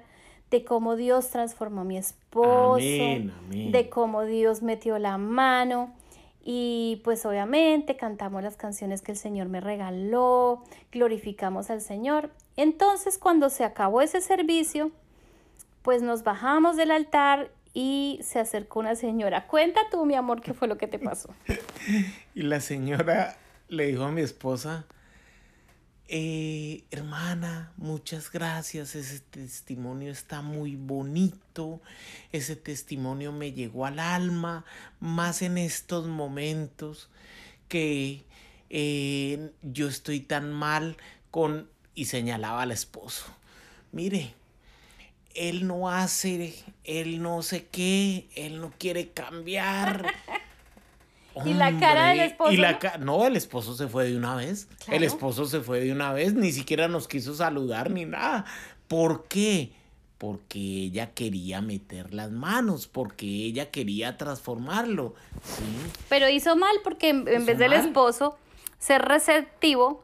de 0.52 0.66
cómo 0.66 0.96
Dios 0.98 1.30
transformó 1.30 1.82
a 1.82 1.86
mi 1.86 1.98
esposo, 1.98 2.84
de 2.84 3.90
cómo 3.90 4.24
Dios 4.24 4.62
metió 4.62 5.00
la 5.00 5.18
mano. 5.18 5.94
Y 6.44 7.02
pues 7.04 7.26
obviamente 7.26 7.96
cantamos 7.96 8.44
las 8.44 8.58
canciones 8.58 9.02
que 9.02 9.12
el 9.14 9.18
Señor 9.18 9.48
me 9.48 9.62
regaló, 9.62 10.64
glorificamos 10.92 11.70
al 11.70 11.82
Señor. 11.82 12.32
Entonces 12.58 13.18
cuando 13.18 13.50
se 13.50 13.64
acabó 13.64 14.02
ese 14.02 14.22
servicio, 14.22 14.92
pues 15.84 16.02
nos 16.02 16.24
bajamos 16.24 16.78
del 16.78 16.92
altar 16.92 17.52
y 17.74 18.20
se 18.24 18.40
acercó 18.40 18.80
una 18.80 18.96
señora. 18.96 19.48
Cuenta 19.48 19.82
tú, 19.90 20.06
mi 20.06 20.16
amor, 20.16 20.42
qué 20.42 20.54
fue 20.54 20.68
lo 20.68 20.78
que 20.78 20.88
te 20.88 21.00
pasó. 21.00 21.30
y 22.36 22.42
la 22.42 22.60
señora 22.60 23.38
le 23.70 23.86
dijo 23.86 24.04
a 24.04 24.12
mi 24.12 24.22
esposa, 24.22 24.86
eh, 26.14 26.84
hermana, 26.92 27.72
muchas 27.78 28.34
gracias, 28.34 28.96
ese 28.96 29.22
testimonio 29.22 30.12
está 30.12 30.42
muy 30.42 30.76
bonito, 30.76 31.80
ese 32.34 32.58
testimonio 32.58 33.32
me 33.32 33.54
llegó 33.54 33.86
al 33.86 33.98
alma, 33.98 34.66
más 35.00 35.42
en 35.42 35.58
estos 35.58 36.08
momentos 36.08 37.10
que 37.70 38.26
eh, 38.70 39.54
yo 39.62 39.88
estoy 39.88 40.20
tan 40.20 40.52
mal 40.52 40.98
con, 41.32 41.70
y 41.96 42.06
señalaba 42.06 42.64
al 42.64 42.74
esposo, 42.74 43.28
mire, 43.94 44.34
él 45.34 45.66
no 45.66 45.90
hace, 45.90 46.54
él 46.84 47.22
no 47.22 47.42
sé 47.42 47.68
qué, 47.68 48.28
él 48.36 48.60
no 48.60 48.74
quiere 48.78 49.12
cambiar. 49.12 50.14
¿Y 51.46 51.54
la 51.54 51.78
cara 51.80 52.10
del 52.10 52.20
esposo? 52.22 52.52
Y 52.52 52.58
la 52.58 52.80
¿no? 53.00 53.26
el 53.26 53.36
esposo 53.36 53.76
se 53.76 53.88
fue 53.88 54.10
de 54.10 54.18
una 54.18 54.36
vez. 54.36 54.68
El 54.88 55.04
esposo 55.04 55.46
se 55.46 55.62
fue 55.62 55.80
de 55.80 55.92
una 55.92 56.14
vez, 56.14 56.34
ni 56.34 56.52
siquiera 56.52 56.88
nos 56.88 57.08
quiso 57.08 57.34
saludar 57.34 57.90
ni 57.90 58.06
nada. 58.06 58.46
¿Por 58.88 59.26
qué? 59.26 59.72
Porque 60.18 60.60
ella 60.60 61.12
quería 61.12 61.62
meter 61.62 62.14
las 62.14 62.32
manos, 62.32 62.88
porque 62.88 63.26
ella 63.26 63.72
quería 63.72 64.18
transformarlo. 64.18 65.16
¿sí? 65.44 65.64
Pero 66.10 66.30
hizo 66.30 66.56
mal 66.56 66.76
porque 66.84 67.10
en, 67.10 67.46
vez 67.46 67.58
del 67.58 67.74
esposo 67.74 68.38
ser 68.78 69.02
receptivo, 69.04 70.04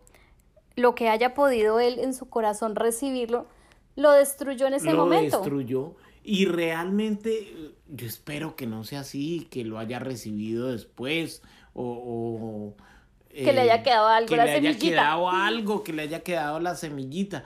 lo 0.76 0.96
que 0.96 1.10
haya 1.10 1.34
podido 1.34 1.80
él 1.80 2.00
en 2.00 2.14
su 2.14 2.30
corazón 2.30 2.76
recibirlo, 2.76 3.48
lo 3.96 4.12
destruyó 4.12 4.68
en 4.68 4.76
ese 4.76 4.94
momento. 4.94 5.38
Lo 5.38 5.44
destruyó. 5.44 5.96
Y 6.30 6.44
realmente 6.44 7.72
yo 7.88 8.06
espero 8.06 8.58
que 8.58 8.68
no 8.68 8.84
sea 8.84 9.00
así, 9.00 9.48
que 9.50 9.64
lo 9.64 9.80
haya 9.80 9.98
recibido 9.98 10.68
después 10.74 11.42
o... 11.74 12.74
que 13.30 13.54
le 13.54 13.62
haya 13.62 13.76
eh, 13.76 13.84
quedado 13.84 14.10
algo, 14.10 14.28
que 14.28 14.36
le 14.36 14.52
haya 14.52 14.78
quedado 14.78 15.30
algo, 15.30 15.84
que 15.86 15.94
le 15.94 16.02
haya 16.02 16.24
quedado 16.24 16.60
la 16.60 16.76
semillita. 16.76 17.46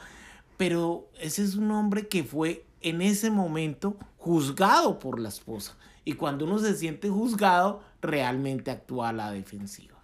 Pero 0.58 1.08
ese 1.20 1.44
es 1.44 1.54
un 1.54 1.70
hombre 1.70 2.08
que 2.08 2.24
fue 2.24 2.66
en 2.82 3.04
ese 3.04 3.30
momento 3.30 3.98
juzgado 4.18 4.98
por 4.98 5.20
la 5.20 5.30
esposa. 5.30 5.78
Y 6.04 6.14
cuando 6.14 6.46
uno 6.46 6.58
se 6.58 6.76
siente 6.76 7.08
juzgado, 7.08 7.84
realmente 8.02 8.72
actúa 8.72 9.10
a 9.10 9.14
la 9.14 9.30
defensiva. 9.30 10.00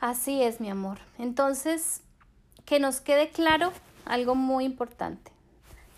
Así 0.00 0.42
es, 0.42 0.58
mi 0.58 0.70
amor. 0.70 1.00
Entonces, 1.18 2.00
que 2.64 2.80
nos 2.80 3.02
quede 3.02 3.28
claro 3.28 3.74
algo 4.06 4.34
muy 4.34 4.64
importante. 4.64 5.31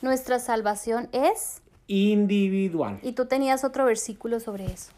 Nuestra 0.05 0.39
salvación 0.39 1.09
es 1.13 1.63
individual. 1.87 2.99
Y 3.03 3.13
tú 3.13 3.25
tenías 3.25 3.65
otro 3.65 3.87
versículo 3.87 4.39
sobre 4.39 4.67
eso. 4.67 4.93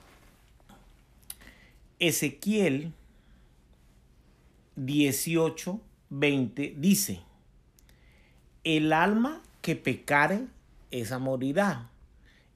Ezequiel 2.01 2.93
18, 4.75 5.81
20 6.11 6.75
dice, 6.77 7.21
el 8.65 8.93
alma 8.93 9.43
que 9.63 9.77
pecare, 9.77 10.41
esa 10.91 11.21
morirá. 11.21 11.89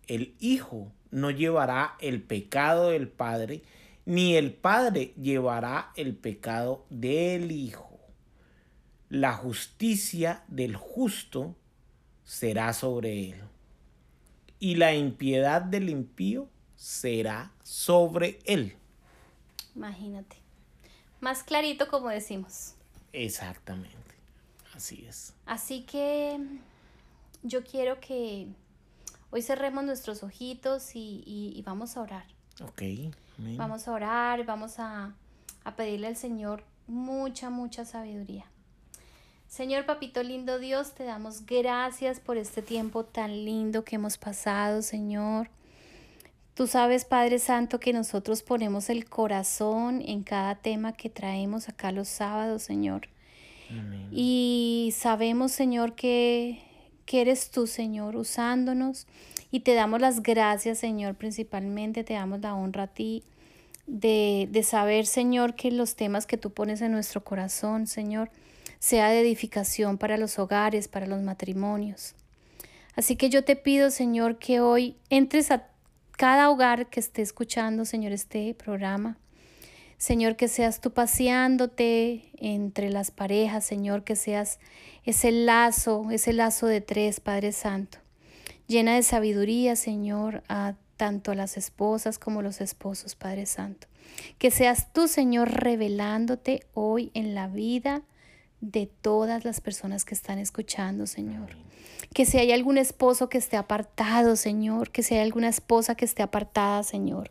El 0.08 0.34
hijo 0.40 0.90
no 1.12 1.30
llevará 1.30 1.94
el 2.00 2.20
pecado 2.20 2.90
del 2.90 3.06
padre, 3.06 3.62
ni 4.06 4.34
el 4.34 4.52
padre 4.52 5.14
llevará 5.22 5.92
el 5.94 6.16
pecado 6.16 6.84
del 6.90 7.52
hijo. 7.52 8.00
La 9.08 9.34
justicia 9.34 10.42
del 10.48 10.74
justo 10.74 11.54
será 12.30 12.72
sobre 12.72 13.30
él, 13.30 13.40
y 14.60 14.76
la 14.76 14.94
impiedad 14.94 15.62
del 15.62 15.88
impío 15.88 16.48
será 16.76 17.50
sobre 17.64 18.38
él. 18.44 18.76
Imagínate. 19.74 20.36
Más 21.18 21.42
clarito 21.42 21.88
como 21.88 22.08
decimos. 22.08 22.74
Exactamente. 23.12 24.14
Así 24.72 25.04
es. 25.08 25.34
Así 25.44 25.82
que 25.82 26.38
yo 27.42 27.64
quiero 27.64 27.98
que 27.98 28.46
hoy 29.30 29.42
cerremos 29.42 29.82
nuestros 29.82 30.22
ojitos 30.22 30.92
y, 30.94 31.60
vamos 31.66 31.96
a 31.96 32.02
orar. 32.02 32.26
Ok. 32.62 32.82
Vamos 33.38 33.88
a 33.88 33.92
orar, 33.92 34.46
vamos 34.46 34.78
a, 34.78 35.16
a 35.64 35.74
pedirle 35.74 36.06
al 36.06 36.16
Señor 36.16 36.62
mucha, 36.86 37.50
mucha 37.50 37.84
sabiduría. 37.84 38.49
Señor 39.50 39.84
Papito 39.84 40.22
lindo 40.22 40.60
Dios, 40.60 40.92
te 40.92 41.02
damos 41.02 41.44
gracias 41.44 42.20
por 42.20 42.36
este 42.36 42.62
tiempo 42.62 43.04
tan 43.04 43.44
lindo 43.44 43.84
que 43.84 43.96
hemos 43.96 44.16
pasado, 44.16 44.80
Señor. 44.80 45.50
Tú 46.54 46.68
sabes, 46.68 47.04
Padre 47.04 47.40
Santo, 47.40 47.80
que 47.80 47.92
nosotros 47.92 48.44
ponemos 48.44 48.90
el 48.90 49.06
corazón 49.06 50.02
en 50.06 50.22
cada 50.22 50.54
tema 50.54 50.92
que 50.92 51.10
traemos 51.10 51.68
acá 51.68 51.90
los 51.90 52.06
sábados, 52.06 52.62
Señor. 52.62 53.08
Y 54.12 54.94
sabemos, 54.96 55.50
Señor, 55.50 55.96
que, 55.96 56.62
que 57.04 57.20
eres 57.20 57.50
tú, 57.50 57.66
Señor, 57.66 58.14
usándonos. 58.14 59.08
Y 59.50 59.60
te 59.60 59.74
damos 59.74 60.00
las 60.00 60.22
gracias, 60.22 60.78
Señor, 60.78 61.16
principalmente 61.16 62.04
te 62.04 62.14
damos 62.14 62.40
la 62.40 62.54
honra 62.54 62.84
a 62.84 62.94
ti. 62.94 63.24
De, 63.88 64.48
de 64.48 64.62
saber, 64.62 65.06
Señor, 65.06 65.56
que 65.56 65.72
los 65.72 65.96
temas 65.96 66.26
que 66.26 66.36
tú 66.36 66.50
pones 66.50 66.80
en 66.82 66.92
nuestro 66.92 67.24
corazón, 67.24 67.88
Señor, 67.88 68.30
sea 68.80 69.10
de 69.10 69.20
edificación 69.20 69.98
para 69.98 70.16
los 70.16 70.38
hogares, 70.40 70.88
para 70.88 71.06
los 71.06 71.22
matrimonios. 71.22 72.14
Así 72.96 73.14
que 73.14 73.30
yo 73.30 73.44
te 73.44 73.54
pido, 73.54 73.90
Señor, 73.90 74.38
que 74.38 74.60
hoy 74.60 74.96
entres 75.10 75.52
a 75.52 75.68
cada 76.16 76.50
hogar 76.50 76.90
que 76.90 76.98
esté 76.98 77.22
escuchando, 77.22 77.84
Señor, 77.84 78.12
este 78.12 78.52
programa. 78.54 79.16
Señor, 79.96 80.36
que 80.36 80.48
seas 80.48 80.80
tú 80.80 80.92
paseándote 80.92 82.30
entre 82.38 82.90
las 82.90 83.10
parejas, 83.10 83.66
Señor, 83.66 84.02
que 84.02 84.16
seas 84.16 84.58
ese 85.04 85.30
lazo, 85.30 86.10
ese 86.10 86.32
lazo 86.32 86.66
de 86.66 86.80
tres, 86.80 87.20
Padre 87.20 87.52
Santo. 87.52 87.98
Llena 88.66 88.94
de 88.94 89.02
sabiduría, 89.02 89.76
Señor, 89.76 90.42
a 90.48 90.74
tanto 90.96 91.32
a 91.32 91.34
las 91.34 91.58
esposas 91.58 92.18
como 92.18 92.40
los 92.40 92.62
esposos, 92.62 93.14
Padre 93.14 93.44
Santo. 93.44 93.88
Que 94.38 94.50
seas 94.50 94.90
tú, 94.92 95.06
Señor, 95.06 95.50
revelándote 95.50 96.64
hoy 96.72 97.10
en 97.12 97.34
la 97.34 97.48
vida 97.48 98.02
de 98.60 98.86
todas 98.86 99.44
las 99.44 99.60
personas 99.60 100.04
que 100.04 100.14
están 100.14 100.38
escuchando, 100.38 101.06
Señor. 101.06 101.56
Que 102.14 102.26
si 102.26 102.38
hay 102.38 102.52
algún 102.52 102.78
esposo 102.78 103.28
que 103.28 103.38
esté 103.38 103.56
apartado, 103.56 104.36
Señor, 104.36 104.90
que 104.90 105.02
si 105.02 105.14
hay 105.14 105.20
alguna 105.20 105.48
esposa 105.48 105.94
que 105.94 106.04
esté 106.04 106.22
apartada, 106.22 106.82
Señor, 106.82 107.30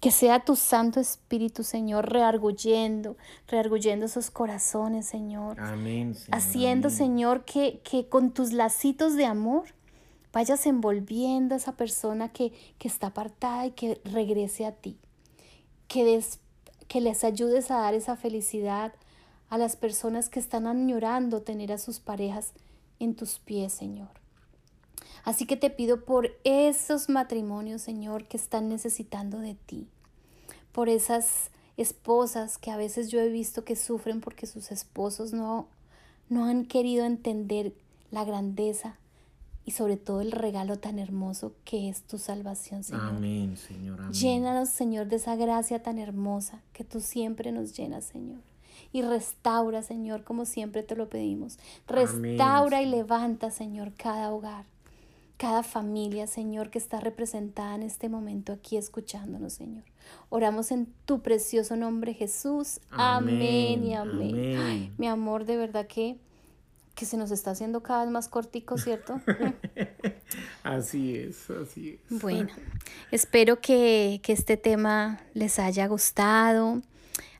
que 0.00 0.10
sea 0.10 0.44
tu 0.44 0.56
Santo 0.56 1.00
Espíritu, 1.00 1.62
Señor, 1.62 2.12
rearguyendo, 2.12 3.16
rearguyendo 3.48 4.06
esos 4.06 4.30
corazones, 4.30 5.06
Señor. 5.06 5.58
Amén. 5.60 6.16
Haciendo, 6.30 6.90
Señor, 6.90 7.44
que, 7.44 7.80
que 7.84 8.08
con 8.08 8.30
tus 8.30 8.52
lacitos 8.52 9.14
de 9.14 9.26
amor 9.26 9.64
vayas 10.32 10.66
envolviendo 10.66 11.54
a 11.54 11.58
esa 11.58 11.72
persona 11.72 12.28
que, 12.28 12.52
que 12.78 12.88
está 12.88 13.08
apartada 13.08 13.66
y 13.66 13.70
que 13.70 14.00
regrese 14.04 14.66
a 14.66 14.72
ti. 14.72 14.98
Que, 15.88 16.04
des, 16.04 16.40
que 16.88 17.00
les 17.00 17.24
ayudes 17.24 17.70
a 17.70 17.78
dar 17.78 17.94
esa 17.94 18.16
felicidad, 18.16 18.92
a 19.48 19.58
las 19.58 19.76
personas 19.76 20.28
que 20.28 20.40
están 20.40 20.66
añorando 20.66 21.42
tener 21.42 21.72
a 21.72 21.78
sus 21.78 22.00
parejas 22.00 22.52
en 22.98 23.14
tus 23.14 23.38
pies, 23.38 23.72
Señor. 23.72 24.08
Así 25.24 25.46
que 25.46 25.56
te 25.56 25.70
pido 25.70 26.04
por 26.04 26.30
esos 26.44 27.08
matrimonios, 27.08 27.82
Señor, 27.82 28.24
que 28.24 28.36
están 28.36 28.68
necesitando 28.68 29.38
de 29.38 29.54
ti, 29.54 29.88
por 30.72 30.88
esas 30.88 31.50
esposas 31.76 32.58
que 32.58 32.70
a 32.70 32.76
veces 32.76 33.10
yo 33.10 33.20
he 33.20 33.28
visto 33.28 33.64
que 33.64 33.74
sufren 33.74 34.20
porque 34.20 34.46
sus 34.46 34.70
esposos 34.70 35.32
no, 35.32 35.68
no 36.28 36.44
han 36.44 36.66
querido 36.66 37.04
entender 37.04 37.74
la 38.10 38.24
grandeza 38.24 38.98
y 39.64 39.70
sobre 39.70 39.96
todo 39.96 40.20
el 40.20 40.30
regalo 40.30 40.78
tan 40.78 40.98
hermoso 40.98 41.54
que 41.64 41.88
es 41.88 42.02
tu 42.02 42.18
salvación, 42.18 42.84
Señor. 42.84 43.02
Amén, 43.02 43.56
Señor. 43.56 44.00
Amén. 44.00 44.12
Llénanos, 44.12 44.68
Señor, 44.68 45.08
de 45.08 45.16
esa 45.16 45.36
gracia 45.36 45.82
tan 45.82 45.98
hermosa 45.98 46.60
que 46.74 46.84
tú 46.84 47.00
siempre 47.00 47.50
nos 47.50 47.74
llenas, 47.74 48.04
Señor 48.04 48.53
y 48.92 49.02
restaura, 49.02 49.82
Señor, 49.82 50.24
como 50.24 50.44
siempre 50.44 50.82
te 50.82 50.96
lo 50.96 51.08
pedimos. 51.08 51.58
Restaura 51.86 52.82
y 52.82 52.86
levanta, 52.86 53.50
Señor, 53.50 53.92
cada 53.96 54.32
hogar, 54.32 54.64
cada 55.36 55.62
familia, 55.62 56.26
Señor, 56.26 56.70
que 56.70 56.78
está 56.78 57.00
representada 57.00 57.74
en 57.74 57.82
este 57.82 58.08
momento 58.08 58.52
aquí 58.52 58.76
escuchándonos, 58.76 59.52
Señor. 59.54 59.84
Oramos 60.28 60.70
en 60.70 60.86
tu 61.06 61.22
precioso 61.22 61.76
nombre, 61.76 62.14
Jesús. 62.14 62.80
Amén, 62.90 63.84
y 63.84 63.94
amén. 63.94 64.92
mi 64.98 65.08
amor, 65.08 65.44
de 65.44 65.56
verdad 65.56 65.86
que, 65.86 66.18
que 66.94 67.04
se 67.04 67.16
nos 67.16 67.30
está 67.30 67.52
haciendo 67.52 67.82
cada 67.82 68.04
vez 68.04 68.12
más 68.12 68.28
cortico, 68.28 68.78
¿cierto? 68.78 69.20
Así 70.62 71.14
es, 71.16 71.50
así 71.50 72.00
es. 72.10 72.20
Bueno, 72.22 72.48
espero 73.10 73.60
que, 73.60 74.20
que 74.22 74.32
este 74.32 74.56
tema 74.56 75.20
les 75.34 75.58
haya 75.58 75.86
gustado, 75.86 76.80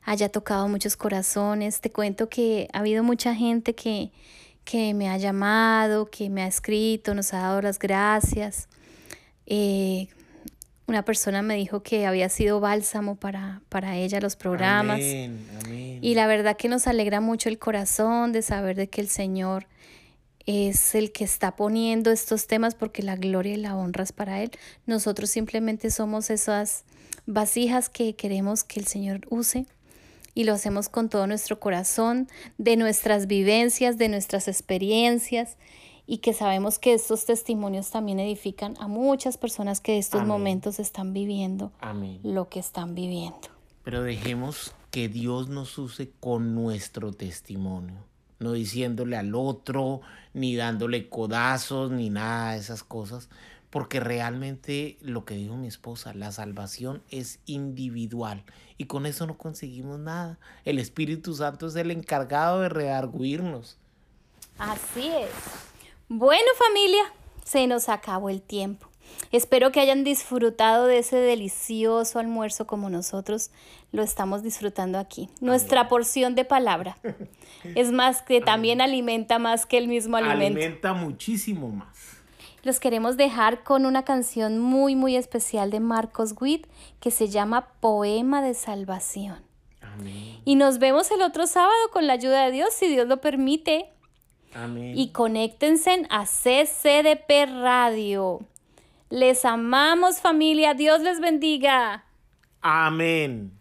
haya 0.05 0.29
tocado 0.29 0.67
muchos 0.67 0.95
corazones. 0.95 1.81
Te 1.81 1.91
cuento 1.91 2.29
que 2.29 2.67
ha 2.71 2.79
habido 2.79 3.03
mucha 3.03 3.35
gente 3.35 3.73
que, 3.73 4.11
que 4.63 4.93
me 4.93 5.09
ha 5.09 5.17
llamado, 5.17 6.05
que 6.05 6.29
me 6.29 6.43
ha 6.43 6.47
escrito, 6.47 7.15
nos 7.15 7.33
ha 7.33 7.39
dado 7.39 7.61
las 7.61 7.79
gracias. 7.79 8.69
Eh, 9.47 10.07
una 10.87 11.03
persona 11.03 11.41
me 11.41 11.55
dijo 11.55 11.81
que 11.81 12.05
había 12.05 12.29
sido 12.29 12.59
bálsamo 12.59 13.15
para, 13.15 13.61
para 13.69 13.97
ella 13.97 14.19
los 14.21 14.35
programas. 14.35 14.99
Y 14.99 16.13
la 16.13 16.27
verdad 16.27 16.55
que 16.55 16.69
nos 16.69 16.85
alegra 16.85 17.21
mucho 17.21 17.49
el 17.49 17.57
corazón 17.57 18.31
de 18.31 18.43
saber 18.43 18.75
de 18.75 18.87
que 18.87 19.01
el 19.01 19.09
Señor 19.09 19.65
es 20.45 20.93
el 20.93 21.11
que 21.11 21.23
está 21.23 21.55
poniendo 21.55 22.11
estos 22.11 22.45
temas 22.45 22.75
porque 22.75 23.01
la 23.01 23.15
gloria 23.15 23.55
y 23.55 23.57
la 23.57 23.75
honra 23.75 24.03
es 24.03 24.11
para 24.11 24.43
Él. 24.43 24.51
Nosotros 24.85 25.31
simplemente 25.31 25.89
somos 25.89 26.29
esas 26.29 26.83
vasijas 27.25 27.89
que 27.89 28.15
queremos 28.15 28.63
que 28.63 28.79
el 28.79 28.85
Señor 28.85 29.21
use 29.31 29.65
y 30.35 30.43
lo 30.43 30.53
hacemos 30.53 30.89
con 30.89 31.09
todo 31.09 31.25
nuestro 31.25 31.59
corazón, 31.59 32.27
de 32.59 32.75
nuestras 32.77 33.25
vivencias, 33.25 33.97
de 33.97 34.09
nuestras 34.09 34.47
experiencias 34.47 35.57
y 36.05 36.19
que 36.19 36.33
sabemos 36.33 36.77
que 36.77 36.93
estos 36.93 37.25
testimonios 37.25 37.89
también 37.89 38.19
edifican 38.19 38.75
a 38.79 38.87
muchas 38.87 39.37
personas 39.37 39.81
que 39.81 39.97
estos 39.97 40.23
momentos 40.27 40.79
están 40.79 41.13
viviendo 41.13 41.71
lo 42.21 42.49
que 42.49 42.59
están 42.59 42.93
viviendo. 42.93 43.39
Pero 43.83 44.03
dejemos 44.03 44.75
que 44.91 45.09
Dios 45.09 45.49
nos 45.49 45.77
use 45.77 46.11
con 46.19 46.53
nuestro 46.53 47.11
testimonio, 47.11 47.95
no 48.39 48.51
diciéndole 48.51 49.17
al 49.17 49.33
otro, 49.35 50.01
ni 50.33 50.55
dándole 50.55 51.09
codazos, 51.09 51.91
ni 51.91 52.09
nada 52.09 52.51
de 52.53 52.59
esas 52.59 52.83
cosas, 52.83 53.29
porque 53.75 53.99
realmente 53.99 54.97
lo 55.01 55.25
que 55.25 55.33
dijo 55.35 55.57
mi 55.57 55.67
esposa, 55.67 56.13
la 56.13 56.31
salvación 56.31 57.03
es 57.11 57.39
individual 57.45 58.45
y 58.77 58.85
con 58.85 59.05
eso 59.05 59.27
no 59.27 59.37
conseguimos 59.37 59.99
nada. 59.99 60.39
El 60.63 60.79
Espíritu 60.79 61.35
Santo 61.35 61.67
es 61.67 61.75
el 61.75 61.91
encargado 61.91 62.61
de 62.61 62.69
redarguirnos. 62.69 63.77
Así 64.57 65.07
es. 65.07 65.29
Bueno 66.07 66.47
familia, 66.57 67.03
se 67.43 67.67
nos 67.67 67.89
acabó 67.89 68.29
el 68.29 68.41
tiempo. 68.41 68.87
Espero 69.33 69.73
que 69.73 69.81
hayan 69.81 70.05
disfrutado 70.05 70.87
de 70.87 70.99
ese 70.99 71.17
delicioso 71.17 72.19
almuerzo 72.19 72.65
como 72.65 72.89
nosotros 72.89 73.51
lo 73.91 74.03
estamos 74.03 74.41
disfrutando 74.41 74.99
aquí. 74.99 75.29
Nuestra 75.41 75.89
porción 75.89 76.33
de 76.35 76.45
palabra. 76.45 76.97
Es 77.75 77.91
más 77.91 78.21
que 78.21 78.39
también 78.45 78.79
alimenta 78.79 79.37
más 79.37 79.65
que 79.65 79.77
el 79.77 79.89
mismo 79.89 80.15
alimento. 80.15 80.59
Alimenta 80.61 80.93
muchísimo 80.93 81.67
más. 81.67 82.14
Los 82.65 82.79
queremos 82.79 83.15
dejar 83.15 83.63
con 83.63 83.85
una 83.85 84.03
canción 84.05 84.57
muy 84.57 84.95
muy 84.95 85.15
especial 85.15 85.69
de 85.69 85.79
Marcos 85.79 86.33
Witt 86.41 86.65
que 86.99 87.11
se 87.11 87.27
llama 87.27 87.67
Poema 87.79 88.41
de 88.41 88.55
Salvación. 88.55 89.37
Amén. 89.81 90.41
Y 90.45 90.55
nos 90.55 90.79
vemos 90.79 91.11
el 91.11 91.21
otro 91.21 91.45
sábado 91.45 91.75
con 91.93 92.07
la 92.07 92.13
ayuda 92.13 92.43
de 92.43 92.51
Dios, 92.51 92.69
si 92.73 92.87
Dios 92.87 93.07
lo 93.07 93.21
permite. 93.21 93.91
Y 94.95 95.09
conéctense 95.09 96.07
a 96.09 96.25
CCDP 96.25 97.45
Radio. 97.61 98.39
Les 99.11 99.45
amamos 99.45 100.19
familia. 100.19 100.73
Dios 100.73 101.01
les 101.01 101.19
bendiga. 101.19 102.05
Amén. 102.61 103.54